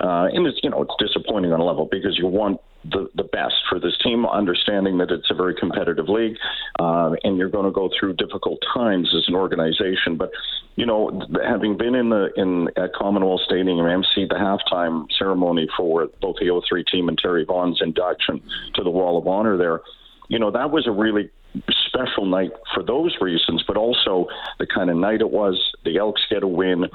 uh, 0.00 0.28
and 0.32 0.46
it's 0.46 0.58
you 0.62 0.70
know, 0.70 0.82
it's 0.82 0.94
disappointing 0.98 1.52
on 1.52 1.60
a 1.60 1.64
level 1.64 1.86
because 1.90 2.16
you 2.16 2.26
want 2.26 2.60
the, 2.90 3.08
the 3.14 3.24
best 3.24 3.54
for 3.68 3.78
this 3.78 3.96
team, 4.02 4.26
understanding 4.26 4.98
that 4.98 5.10
it's 5.10 5.30
a 5.30 5.34
very 5.34 5.54
competitive 5.54 6.08
league, 6.08 6.36
uh, 6.78 7.12
and 7.24 7.36
you're 7.36 7.48
going 7.48 7.64
to 7.64 7.72
go 7.72 7.90
through 7.98 8.14
difficult 8.14 8.58
times 8.74 9.12
as 9.16 9.26
an 9.28 9.34
organization. 9.34 10.16
But 10.16 10.30
you 10.76 10.86
know, 10.86 11.22
having 11.44 11.76
been 11.76 11.94
in 11.94 12.10
the 12.10 12.28
in 12.36 12.68
at 12.76 12.92
Commonwealth 12.94 13.40
Stadium, 13.46 13.86
MC 13.86 14.26
the 14.28 14.34
halftime 14.34 15.06
ceremony 15.18 15.68
for 15.76 16.08
both 16.20 16.36
the 16.36 16.62
03 16.68 16.84
team 16.84 17.08
and 17.08 17.18
Terry 17.18 17.44
Vaughn's 17.44 17.80
induction 17.80 18.42
to 18.74 18.82
the 18.82 18.90
Wall 18.90 19.18
of 19.18 19.26
Honor 19.26 19.56
there, 19.56 19.80
you 20.28 20.38
know, 20.38 20.50
that 20.50 20.70
was 20.70 20.86
a 20.86 20.90
really 20.90 21.30
special 21.86 22.26
night 22.26 22.50
for 22.74 22.82
those 22.82 23.16
reasons, 23.20 23.64
but 23.66 23.76
also 23.76 24.26
the 24.58 24.66
kind 24.66 24.90
of 24.90 24.96
night 24.96 25.20
it 25.20 25.30
was. 25.30 25.72
The 25.84 25.98
Elks 25.98 26.22
get 26.30 26.42
a 26.42 26.48
win. 26.48 26.86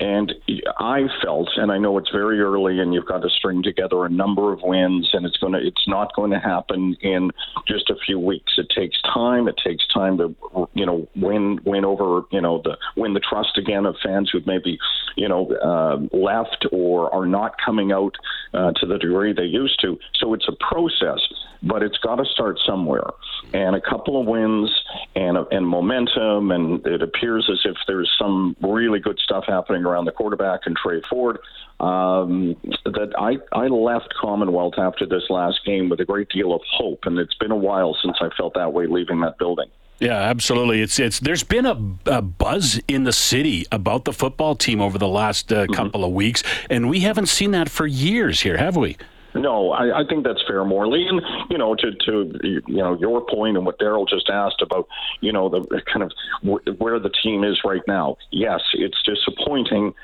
And 0.00 0.34
I 0.78 1.08
felt, 1.22 1.50
and 1.56 1.70
I 1.70 1.76
know 1.76 1.98
it's 1.98 2.10
very 2.10 2.40
early, 2.40 2.80
and 2.80 2.94
you've 2.94 3.06
got 3.06 3.20
to 3.20 3.28
string 3.28 3.62
together 3.62 4.06
a 4.06 4.08
number 4.08 4.50
of 4.50 4.60
wins, 4.62 5.10
and 5.12 5.26
it's 5.26 5.36
going 5.36 5.52
to, 5.52 5.58
it's 5.58 5.86
not 5.86 6.14
going 6.16 6.30
to 6.30 6.38
happen 6.38 6.96
in 7.02 7.30
just 7.68 7.90
a 7.90 7.96
few 8.06 8.18
weeks. 8.18 8.54
It 8.56 8.68
takes 8.74 8.98
time. 9.02 9.46
It 9.46 9.60
takes 9.62 9.86
time 9.88 10.16
to, 10.16 10.34
you 10.72 10.86
know, 10.86 11.06
win, 11.16 11.60
win 11.64 11.84
over, 11.84 12.22
you 12.30 12.40
know, 12.40 12.62
the 12.64 12.78
win 12.96 13.12
the 13.12 13.20
trust 13.20 13.58
again 13.58 13.84
of 13.84 13.94
fans 14.02 14.30
who've 14.30 14.46
maybe, 14.46 14.78
you 15.16 15.28
know, 15.28 15.50
uh, 15.52 16.16
left 16.16 16.66
or 16.72 17.12
are 17.14 17.26
not 17.26 17.54
coming 17.64 17.92
out 17.92 18.16
uh, 18.54 18.72
to 18.72 18.86
the 18.86 18.98
degree 18.98 19.32
they 19.32 19.44
used 19.44 19.80
to. 19.80 19.98
So 20.14 20.34
it's 20.34 20.48
a 20.48 20.56
process, 20.60 21.20
but 21.62 21.82
it's 21.82 21.98
got 21.98 22.16
to 22.16 22.24
start 22.24 22.58
somewhere. 22.66 23.10
And 23.52 23.76
a 23.76 23.80
couple 23.80 24.20
of 24.20 24.26
wins 24.26 24.70
and 25.16 25.38
and 25.50 25.66
momentum, 25.66 26.50
and 26.50 26.86
it 26.86 27.02
appears 27.02 27.48
as 27.50 27.60
if 27.64 27.76
there's 27.86 28.10
some 28.18 28.56
really 28.62 29.00
good 29.00 29.18
stuff 29.18 29.44
happening 29.46 29.84
around 29.84 30.04
the 30.04 30.12
quarterback 30.12 30.60
and 30.66 30.76
Tre 30.76 31.00
Ford. 31.08 31.38
Um, 31.80 32.56
that 32.84 33.12
I 33.18 33.38
I 33.58 33.66
left 33.68 34.12
Commonwealth 34.20 34.74
after 34.76 35.06
this 35.06 35.22
last 35.30 35.60
game 35.64 35.88
with 35.88 36.00
a 36.00 36.04
great 36.04 36.28
deal 36.28 36.52
of 36.54 36.60
hope, 36.70 37.00
and 37.04 37.18
it's 37.18 37.34
been 37.34 37.50
a 37.50 37.56
while 37.56 37.96
since 38.02 38.18
I 38.20 38.28
felt 38.36 38.54
that 38.54 38.72
way 38.72 38.86
leaving 38.86 39.20
that 39.20 39.38
building. 39.38 39.70
Yeah, 40.00 40.16
absolutely. 40.16 40.80
It's 40.80 40.98
it's 40.98 41.20
there's 41.20 41.44
been 41.44 41.66
a, 41.66 41.78
a 42.06 42.22
buzz 42.22 42.80
in 42.88 43.04
the 43.04 43.12
city 43.12 43.66
about 43.70 44.06
the 44.06 44.14
football 44.14 44.54
team 44.54 44.80
over 44.80 44.96
the 44.98 45.08
last 45.08 45.52
uh, 45.52 45.66
couple 45.66 46.04
of 46.04 46.12
weeks, 46.12 46.42
and 46.70 46.88
we 46.88 47.00
haven't 47.00 47.26
seen 47.26 47.50
that 47.50 47.68
for 47.68 47.86
years 47.86 48.40
here, 48.40 48.56
have 48.56 48.76
we? 48.76 48.96
No, 49.34 49.70
I, 49.70 50.00
I 50.00 50.04
think 50.08 50.24
that's 50.24 50.42
fair, 50.46 50.64
Morley. 50.64 51.06
And 51.06 51.20
you 51.50 51.58
know, 51.58 51.74
to 51.76 51.92
to 51.92 52.32
you 52.42 52.62
know 52.66 52.96
your 52.98 53.24
point 53.26 53.56
and 53.56 53.66
what 53.66 53.78
Daryl 53.78 54.08
just 54.08 54.28
asked 54.28 54.62
about, 54.62 54.88
you 55.20 55.32
know, 55.32 55.48
the 55.48 55.82
kind 55.92 56.02
of 56.02 56.12
w- 56.42 56.76
where 56.78 56.98
the 56.98 57.10
team 57.22 57.44
is 57.44 57.60
right 57.64 57.82
now. 57.86 58.16
Yes, 58.30 58.60
it's 58.72 59.00
disappointing, 59.04 59.94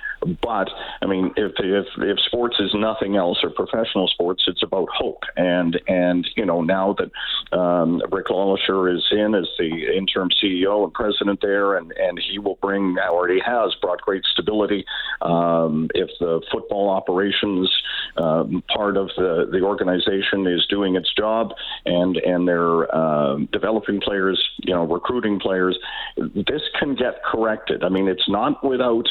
but 0.42 0.68
I 1.02 1.06
mean, 1.06 1.32
if 1.36 1.52
if 1.58 1.86
if 1.98 2.18
sports 2.20 2.56
is 2.58 2.70
nothing 2.74 3.16
else 3.16 3.38
or 3.42 3.50
professional 3.50 4.08
sports, 4.08 4.44
it's 4.46 4.62
about 4.62 4.88
hope. 4.92 5.22
And 5.36 5.80
and 5.86 6.26
you 6.36 6.44
know, 6.44 6.62
now 6.62 6.96
that 6.98 7.56
um, 7.56 8.02
Rick 8.10 8.26
LeLacheur 8.26 8.94
is 8.94 9.04
in 9.10 9.34
as 9.34 9.48
the 9.58 9.96
interim 9.96 10.30
CEO 10.42 10.84
and 10.84 10.92
president 10.92 11.40
there, 11.42 11.76
and 11.76 11.92
and 11.92 12.18
he 12.18 12.38
will 12.38 12.58
bring 12.60 12.96
already 12.98 13.40
has 13.40 13.74
brought 13.80 14.00
great 14.00 14.24
stability. 14.24 14.84
Um, 15.22 15.88
if 15.94 16.10
the 16.20 16.40
football 16.50 16.90
operations 16.90 17.70
um, 18.16 18.62
part 18.74 18.96
of 18.96 19.08
the, 19.16 19.48
the 19.50 19.60
organization 19.60 20.46
is 20.46 20.66
doing 20.68 20.96
its 20.96 21.12
job 21.14 21.52
and 21.84 22.16
and 22.16 22.48
they're 22.48 22.94
um 22.94 23.48
developing 23.52 24.00
players, 24.00 24.42
you 24.58 24.74
know, 24.74 24.84
recruiting 24.84 25.38
players, 25.38 25.78
this 26.16 26.62
can 26.78 26.94
get 26.94 27.22
corrected. 27.24 27.84
I 27.84 27.88
mean, 27.88 28.08
it's 28.08 28.28
not 28.28 28.64
without 28.64 29.06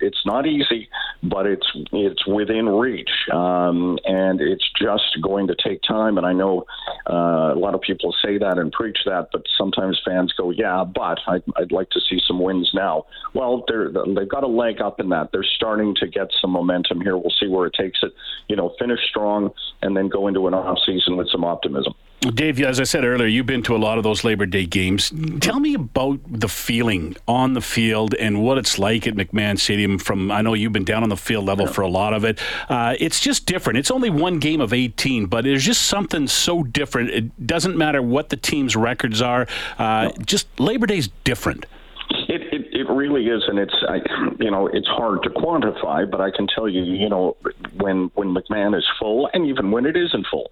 it's 0.00 0.24
not 0.28 0.46
easy, 0.46 0.88
but 1.22 1.46
it's 1.46 1.66
it's 1.92 2.26
within 2.26 2.68
reach, 2.68 3.10
um, 3.32 3.98
and 4.04 4.40
it's 4.40 4.68
just 4.80 5.18
going 5.22 5.48
to 5.48 5.56
take 5.56 5.80
time. 5.82 6.18
And 6.18 6.26
I 6.26 6.34
know 6.34 6.64
uh, 7.10 7.54
a 7.54 7.58
lot 7.58 7.74
of 7.74 7.80
people 7.80 8.14
say 8.22 8.36
that 8.38 8.58
and 8.58 8.70
preach 8.70 8.98
that, 9.06 9.28
but 9.32 9.42
sometimes 9.56 10.00
fans 10.06 10.32
go, 10.36 10.50
"Yeah, 10.50 10.84
but 10.84 11.18
I'd, 11.26 11.42
I'd 11.56 11.72
like 11.72 11.90
to 11.90 12.00
see 12.08 12.20
some 12.26 12.40
wins 12.40 12.70
now." 12.74 13.06
Well, 13.34 13.64
they're 13.66 13.90
they've 13.90 14.28
got 14.28 14.44
a 14.44 14.52
leg 14.62 14.80
up 14.80 15.00
in 15.00 15.08
that. 15.08 15.30
They're 15.32 15.52
starting 15.56 15.94
to 15.96 16.06
get 16.06 16.28
some 16.40 16.50
momentum 16.50 17.00
here. 17.00 17.16
We'll 17.16 17.38
see 17.40 17.48
where 17.48 17.66
it 17.66 17.74
takes 17.74 18.00
it. 18.02 18.12
You 18.48 18.56
know, 18.56 18.74
finish 18.78 19.00
strong 19.08 19.50
and 19.82 19.96
then 19.96 20.08
go 20.08 20.28
into 20.28 20.46
an 20.46 20.54
off 20.54 20.78
season 20.86 21.16
with 21.16 21.28
some 21.30 21.44
optimism. 21.44 21.94
Dave, 22.20 22.60
as 22.60 22.80
I 22.80 22.84
said 22.84 23.04
earlier, 23.04 23.28
you've 23.28 23.46
been 23.46 23.62
to 23.62 23.76
a 23.76 23.78
lot 23.78 23.96
of 23.96 24.02
those 24.02 24.24
Labor 24.24 24.44
Day 24.44 24.66
games. 24.66 25.12
Tell 25.38 25.60
me 25.60 25.74
about 25.74 26.18
the 26.26 26.48
feeling 26.48 27.16
on 27.28 27.52
the 27.52 27.60
field 27.60 28.12
and 28.14 28.42
what 28.42 28.58
it's 28.58 28.76
like 28.76 29.06
at 29.06 29.14
McMahon 29.14 29.56
Stadium. 29.56 29.98
From 29.98 30.32
I 30.32 30.42
know 30.42 30.54
you've 30.54 30.72
been 30.72 30.84
down 30.84 31.04
on 31.04 31.10
the 31.10 31.16
field 31.16 31.44
level 31.44 31.68
for 31.68 31.82
a 31.82 31.88
lot 31.88 32.14
of 32.14 32.24
it. 32.24 32.40
Uh, 32.68 32.96
it's 32.98 33.20
just 33.20 33.46
different. 33.46 33.78
It's 33.78 33.92
only 33.92 34.10
one 34.10 34.40
game 34.40 34.60
of 34.60 34.72
18, 34.72 35.26
but 35.26 35.44
there's 35.44 35.64
just 35.64 35.82
something 35.82 36.26
so 36.26 36.64
different. 36.64 37.10
It 37.10 37.46
doesn't 37.46 37.76
matter 37.76 38.02
what 38.02 38.30
the 38.30 38.36
team's 38.36 38.74
records 38.74 39.22
are. 39.22 39.46
Uh, 39.78 40.10
just 40.26 40.48
Labor 40.58 40.86
Day's 40.86 41.08
different. 41.22 41.66
It, 42.10 42.42
it 42.52 42.66
it 42.72 42.90
really 42.90 43.26
is, 43.26 43.44
and 43.46 43.60
it's 43.60 43.74
I, 43.88 44.00
you 44.40 44.50
know 44.50 44.66
it's 44.66 44.88
hard 44.88 45.22
to 45.22 45.30
quantify, 45.30 46.10
but 46.10 46.20
I 46.20 46.32
can 46.32 46.48
tell 46.48 46.68
you, 46.68 46.82
you 46.82 47.08
know, 47.08 47.36
when 47.76 48.10
when 48.14 48.34
McMahon 48.34 48.76
is 48.76 48.84
full, 48.98 49.30
and 49.32 49.46
even 49.46 49.70
when 49.70 49.86
it 49.86 49.96
isn't 49.96 50.26
full, 50.30 50.50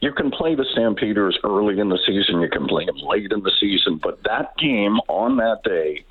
you 0.00 0.12
can 0.12 0.30
play 0.30 0.54
the 0.54 0.66
Stampeders 0.72 1.38
early 1.44 1.80
in 1.80 1.88
the 1.88 1.98
season, 2.06 2.40
you 2.40 2.48
can 2.48 2.66
play 2.66 2.84
them 2.84 2.96
late 2.98 3.32
in 3.32 3.42
the 3.42 3.52
season, 3.60 3.98
but 4.02 4.22
that 4.24 4.56
game 4.58 4.98
on 5.08 5.36
that 5.38 5.62
day 5.64 6.04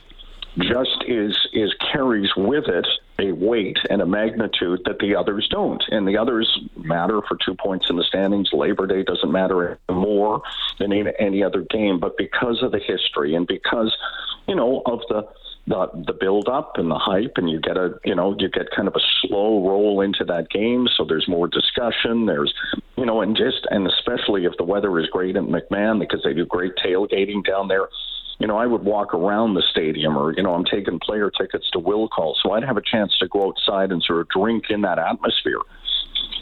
just 0.57 1.03
is 1.07 1.37
is 1.53 1.73
carries 1.91 2.29
with 2.37 2.67
it 2.67 2.87
a 3.19 3.31
weight 3.31 3.77
and 3.89 4.01
a 4.01 4.05
magnitude 4.05 4.81
that 4.85 4.99
the 4.99 5.15
others 5.15 5.47
don't. 5.49 5.83
And 5.89 6.07
the 6.07 6.17
others 6.17 6.59
matter 6.75 7.21
for 7.27 7.37
two 7.45 7.55
points 7.55 7.89
in 7.89 7.95
the 7.95 8.03
standings. 8.03 8.49
Labor 8.51 8.87
Day 8.87 9.03
doesn't 9.03 9.31
matter 9.31 9.79
more 9.89 10.41
than 10.79 10.91
any, 10.91 11.11
any 11.19 11.43
other 11.43 11.65
game, 11.69 11.99
but 11.99 12.17
because 12.17 12.61
of 12.61 12.71
the 12.71 12.79
history 12.79 13.35
and 13.35 13.47
because, 13.47 13.95
you 14.47 14.55
know, 14.55 14.81
of 14.85 14.99
the 15.09 15.27
the 15.67 15.87
the 16.05 16.13
build 16.13 16.47
up 16.47 16.73
and 16.75 16.91
the 16.91 16.97
hype 16.97 17.33
and 17.37 17.49
you 17.49 17.59
get 17.59 17.77
a 17.77 17.99
you 18.03 18.15
know 18.15 18.35
you 18.37 18.49
get 18.49 18.67
kind 18.75 18.87
of 18.87 18.95
a 18.95 18.99
slow 19.21 19.67
roll 19.67 20.01
into 20.01 20.23
that 20.23 20.49
game 20.49 20.87
so 20.95 21.03
there's 21.03 21.27
more 21.27 21.47
discussion 21.47 22.27
there's 22.27 22.53
you 22.97 23.05
know 23.05 23.21
and 23.21 23.35
just 23.35 23.65
and 23.71 23.87
especially 23.87 24.45
if 24.45 24.53
the 24.57 24.63
weather 24.63 24.99
is 24.99 25.07
great 25.07 25.35
at 25.35 25.43
McMahon 25.43 25.99
because 25.99 26.21
they 26.23 26.33
do 26.33 26.45
great 26.45 26.73
tailgating 26.75 27.43
down 27.43 27.67
there 27.67 27.87
you 28.39 28.47
know, 28.47 28.57
I 28.57 28.65
would 28.65 28.83
walk 28.83 29.13
around 29.13 29.53
the 29.53 29.63
stadium 29.71 30.17
or, 30.17 30.33
you 30.33 30.43
know, 30.43 30.53
I'm 30.53 30.65
taking 30.65 30.99
player 30.99 31.31
tickets 31.31 31.69
to 31.71 31.79
will 31.79 32.09
call. 32.09 32.37
So 32.43 32.51
I'd 32.51 32.63
have 32.63 32.77
a 32.77 32.81
chance 32.81 33.17
to 33.19 33.27
go 33.27 33.47
outside 33.47 33.91
and 33.91 34.03
sort 34.03 34.19
of 34.19 34.29
drink 34.29 34.65
in 34.69 34.81
that 34.81 34.99
atmosphere 34.99 35.61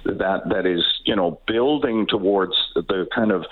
that 0.06 0.42
that 0.50 0.66
is, 0.66 0.84
you 1.06 1.16
know, 1.16 1.40
building 1.48 2.08
towards 2.10 2.54
the 2.76 3.08
kind 3.14 3.32
of 3.32 3.46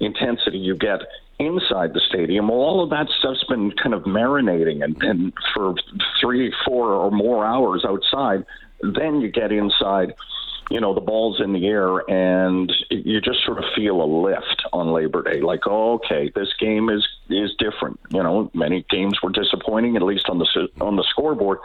intensity 0.00 0.58
you 0.58 0.76
get 0.76 1.00
inside 1.38 1.92
the 1.94 2.00
stadium. 2.08 2.48
Well, 2.48 2.58
all 2.58 2.82
of 2.82 2.90
that 2.90 3.08
stuff's 3.18 3.44
been 3.44 3.72
kind 3.72 3.94
of 3.94 4.02
marinating 4.02 4.82
and, 4.82 5.00
and 5.02 5.32
for 5.54 5.74
three, 6.20 6.52
four, 6.64 6.92
or 6.92 7.10
more 7.10 7.44
hours 7.44 7.84
outside. 7.84 8.44
Then 8.82 9.20
you 9.20 9.30
get 9.30 9.52
inside 9.52 10.14
you 10.70 10.80
know, 10.80 10.94
the 10.94 11.00
ball's 11.00 11.40
in 11.40 11.52
the 11.52 11.66
air 11.66 11.98
and 12.10 12.72
you 12.90 13.20
just 13.20 13.44
sort 13.44 13.58
of 13.58 13.64
feel 13.74 14.02
a 14.02 14.04
lift 14.04 14.62
on 14.72 14.92
Labor 14.92 15.22
Day. 15.22 15.40
Like, 15.40 15.60
oh, 15.66 15.94
okay, 15.94 16.30
this 16.34 16.52
game 16.60 16.90
is 16.90 17.06
is 17.30 17.54
different. 17.58 17.98
You 18.10 18.22
know, 18.22 18.50
many 18.54 18.84
games 18.90 19.18
were 19.22 19.30
disappointing, 19.30 19.96
at 19.96 20.02
least 20.02 20.28
on 20.28 20.38
the 20.38 20.68
on 20.80 20.96
the 20.96 21.04
scoreboard. 21.04 21.58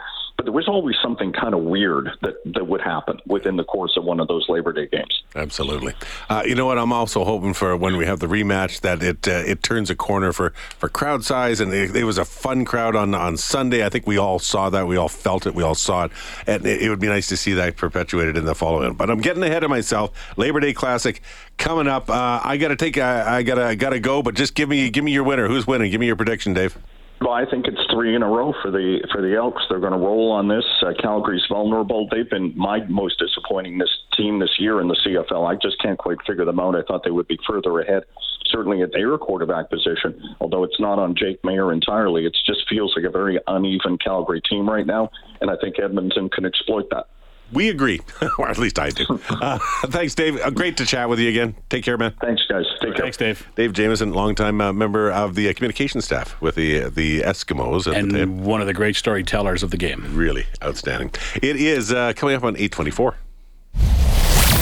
But 0.44 0.50
there 0.50 0.56
was 0.56 0.68
always 0.68 0.96
something 1.02 1.32
kind 1.32 1.54
of 1.54 1.62
weird 1.62 2.10
that, 2.20 2.34
that 2.52 2.66
would 2.66 2.82
happen 2.82 3.18
within 3.26 3.56
the 3.56 3.64
course 3.64 3.96
of 3.96 4.04
one 4.04 4.20
of 4.20 4.28
those 4.28 4.46
Labor 4.50 4.74
Day 4.74 4.86
games. 4.86 5.22
Absolutely. 5.34 5.94
Uh, 6.28 6.42
you 6.44 6.54
know 6.54 6.66
what? 6.66 6.76
I'm 6.76 6.92
also 6.92 7.24
hoping 7.24 7.54
for 7.54 7.74
when 7.78 7.96
we 7.96 8.04
have 8.04 8.20
the 8.20 8.26
rematch 8.26 8.82
that 8.82 9.02
it 9.02 9.26
uh, 9.26 9.42
it 9.46 9.62
turns 9.62 9.88
a 9.88 9.96
corner 9.96 10.34
for, 10.34 10.50
for 10.78 10.90
crowd 10.90 11.24
size, 11.24 11.60
and 11.60 11.72
it, 11.72 11.96
it, 11.96 12.04
was 12.04 12.18
a 12.18 12.26
fun 12.26 12.66
crowd 12.66 12.94
on 12.94 13.14
on 13.14 13.38
Sunday. 13.38 13.86
I 13.86 13.88
think 13.88 14.06
we 14.06 14.18
all 14.18 14.38
saw 14.38 14.68
that, 14.68 14.86
we 14.86 14.98
all 14.98 15.08
felt 15.08 15.46
it, 15.46 15.54
we 15.54 15.62
all 15.62 15.74
saw 15.74 16.04
it, 16.04 16.12
and 16.46 16.66
it, 16.66 16.82
it 16.82 16.90
would 16.90 17.00
be 17.00 17.08
nice 17.08 17.28
to 17.28 17.38
see 17.38 17.54
that 17.54 17.78
perpetuated 17.78 18.36
in 18.36 18.44
the 18.44 18.54
following. 18.54 18.92
But 18.92 19.08
I'm 19.08 19.22
getting 19.22 19.42
ahead 19.42 19.64
of 19.64 19.70
myself. 19.70 20.10
Labor 20.36 20.60
Day 20.60 20.74
Classic 20.74 21.22
coming 21.56 21.88
up. 21.88 22.10
Uh, 22.10 22.42
I 22.44 22.58
got 22.58 22.68
to 22.68 22.76
take. 22.76 22.98
I 22.98 23.42
gotta 23.42 23.76
gotta 23.76 23.98
go. 23.98 24.22
But 24.22 24.34
just 24.34 24.54
give 24.54 24.68
me 24.68 24.90
give 24.90 25.04
me 25.04 25.12
your 25.12 25.24
winner. 25.24 25.48
Who's 25.48 25.66
winning? 25.66 25.90
Give 25.90 26.00
me 26.00 26.06
your 26.06 26.16
prediction, 26.16 26.52
Dave. 26.52 26.76
Well, 27.24 27.32
I 27.32 27.46
think 27.50 27.66
it's 27.66 27.80
three 27.90 28.14
in 28.14 28.22
a 28.22 28.28
row 28.28 28.52
for 28.60 28.70
the 28.70 29.00
for 29.10 29.22
the 29.22 29.34
Elks. 29.34 29.62
They're 29.70 29.80
going 29.80 29.94
to 29.94 29.98
roll 29.98 30.30
on 30.30 30.46
this. 30.46 30.64
Uh, 30.82 30.92
Calgary's 31.00 31.46
vulnerable. 31.48 32.06
They've 32.10 32.28
been 32.28 32.52
my 32.54 32.84
most 32.84 33.18
disappointing 33.18 33.78
this 33.78 33.88
team 34.14 34.40
this 34.40 34.56
year 34.58 34.78
in 34.78 34.88
the 34.88 35.00
CFL. 35.06 35.48
I 35.48 35.54
just 35.54 35.80
can't 35.80 35.98
quite 35.98 36.18
figure 36.26 36.44
them 36.44 36.60
out. 36.60 36.76
I 36.76 36.82
thought 36.82 37.02
they 37.02 37.10
would 37.10 37.26
be 37.26 37.38
further 37.48 37.80
ahead, 37.80 38.02
certainly 38.44 38.82
at 38.82 38.92
their 38.92 39.16
quarterback 39.16 39.70
position. 39.70 40.36
Although 40.38 40.64
it's 40.64 40.78
not 40.78 40.98
on 40.98 41.14
Jake 41.16 41.40
Maier 41.40 41.72
entirely, 41.72 42.26
it 42.26 42.36
just 42.44 42.68
feels 42.68 42.92
like 42.94 43.06
a 43.06 43.10
very 43.10 43.40
uneven 43.46 43.96
Calgary 43.96 44.42
team 44.42 44.68
right 44.68 44.86
now, 44.86 45.08
and 45.40 45.50
I 45.50 45.54
think 45.58 45.76
Edmonton 45.78 46.28
can 46.28 46.44
exploit 46.44 46.90
that. 46.90 47.06
We 47.54 47.70
agree, 47.70 48.00
or 48.38 48.48
at 48.48 48.58
least 48.58 48.78
I 48.78 48.90
do. 48.90 49.04
Uh, 49.44 49.58
thanks, 49.86 50.14
Dave. 50.14 50.40
Uh, 50.40 50.48
great 50.50 50.76
to 50.76 50.86
chat 50.86 51.08
with 51.08 51.18
you 51.18 51.28
again. 51.28 51.54
Take 51.68 51.84
care, 51.84 51.98
man. 51.98 52.14
Thanks, 52.20 52.42
guys. 52.48 52.64
Take 52.80 52.94
care. 52.94 53.02
Thanks, 53.02 53.16
Dave. 53.16 53.46
Dave 53.56 53.72
Jamieson, 53.72 54.12
longtime 54.12 54.60
uh, 54.60 54.72
member 54.72 55.10
of 55.10 55.34
the 55.34 55.48
uh, 55.48 55.52
communication 55.52 56.00
staff 56.00 56.40
with 56.40 56.54
the 56.54 56.84
uh, 56.84 56.88
the 56.88 57.20
Eskimos, 57.20 57.86
and 57.92 58.44
one 58.44 58.60
of 58.60 58.66
the 58.66 58.72
great 58.72 58.96
storytellers 58.96 59.62
of 59.62 59.70
the 59.70 59.76
game. 59.76 60.16
Really 60.16 60.46
outstanding. 60.62 61.10
It 61.42 61.56
is 61.56 61.92
uh, 61.92 62.12
coming 62.14 62.36
up 62.36 62.44
on 62.44 62.56
eight 62.56 62.72
twenty 62.72 62.90
four. 62.90 63.16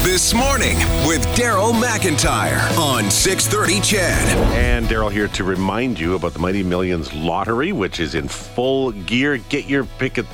This 0.03 0.35
morning 0.35 0.77
with 1.07 1.25
Daryl 1.37 1.73
McIntyre 1.73 2.77
on 2.77 3.09
630 3.09 3.81
CHED. 3.81 4.37
And 4.53 4.87
Daryl 4.87 5.13
here 5.13 5.29
to 5.29 5.45
remind 5.45 6.01
you 6.01 6.17
about 6.17 6.33
the 6.33 6.41
Mighty 6.41 6.65
Millions 6.65 7.15
lottery, 7.15 7.71
which 7.71 8.01
is 8.01 8.17
in 8.17 8.27
full 8.27 8.91
gear. 8.91 9.37
Get 9.37 9.67
your 9.67 9.87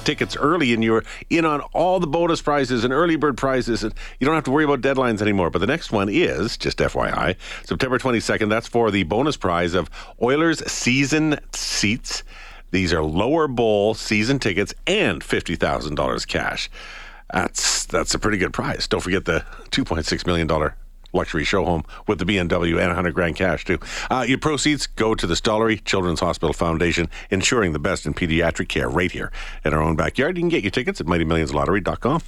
tickets 0.05 0.37
early 0.37 0.73
and 0.73 0.83
you're 0.83 1.05
in 1.29 1.45
on 1.45 1.61
all 1.75 2.01
the 2.01 2.07
bonus 2.07 2.41
prizes 2.41 2.83
and 2.83 2.95
early 2.95 3.17
bird 3.17 3.37
prizes. 3.37 3.85
And 3.85 3.93
you 4.19 4.25
don't 4.25 4.35
have 4.35 4.45
to 4.45 4.51
worry 4.51 4.65
about 4.65 4.81
deadlines 4.81 5.21
anymore. 5.21 5.51
But 5.51 5.59
the 5.59 5.67
next 5.67 5.93
one 5.93 6.09
is, 6.09 6.57
just 6.57 6.79
FYI, 6.79 7.37
September 7.63 7.99
22nd. 7.99 8.49
That's 8.49 8.69
for 8.69 8.91
the 8.91 9.03
bonus 9.03 9.37
prize 9.37 9.75
of 9.75 9.91
Oilers 10.23 10.67
season 10.67 11.41
seats. 11.53 12.23
These 12.71 12.95
are 12.95 13.03
lower 13.03 13.47
bowl 13.47 13.93
season 13.93 14.39
tickets 14.39 14.73
and 14.87 15.23
$50,000 15.23 16.27
cash. 16.27 16.71
That's 17.33 17.87
that's 17.87 18.15
a 18.15 18.19
pretty 18.19 18.39
good 18.39 18.53
prize. 18.53 18.87
Don't 18.89 19.01
forget 19.01 19.25
the 19.25 19.45
2.6 19.71 20.27
million 20.27 20.47
dollar 20.47 20.77
luxury 21.13 21.45
show 21.45 21.65
home 21.65 21.85
with 22.07 22.19
the 22.19 22.25
BMW 22.25 22.79
and 22.79 22.89
100 22.89 23.15
grand 23.15 23.37
cash 23.37 23.65
too. 23.65 23.79
Uh, 24.11 24.25
your 24.29 24.39
proceeds 24.39 24.87
go 24.87 25.15
to 25.15 25.27
the 25.27 25.35
Stollery 25.35 25.83
Children's 25.85 26.21
Hospital 26.21 26.53
Foundation, 26.53 27.09
ensuring 27.31 27.73
the 27.73 27.79
best 27.79 28.07
in 28.07 28.15
pediatric 28.15 28.69
care 28.69 28.89
right 28.89 29.11
here 29.11 29.33
in 29.65 29.73
our 29.73 29.83
own 29.83 29.97
backyard. 29.97 30.37
You 30.37 30.43
can 30.43 30.51
get 30.51 30.63
your 30.63 30.71
tickets 30.71 31.01
at 31.01 31.07
mightymillionslottery.com. 31.07 32.23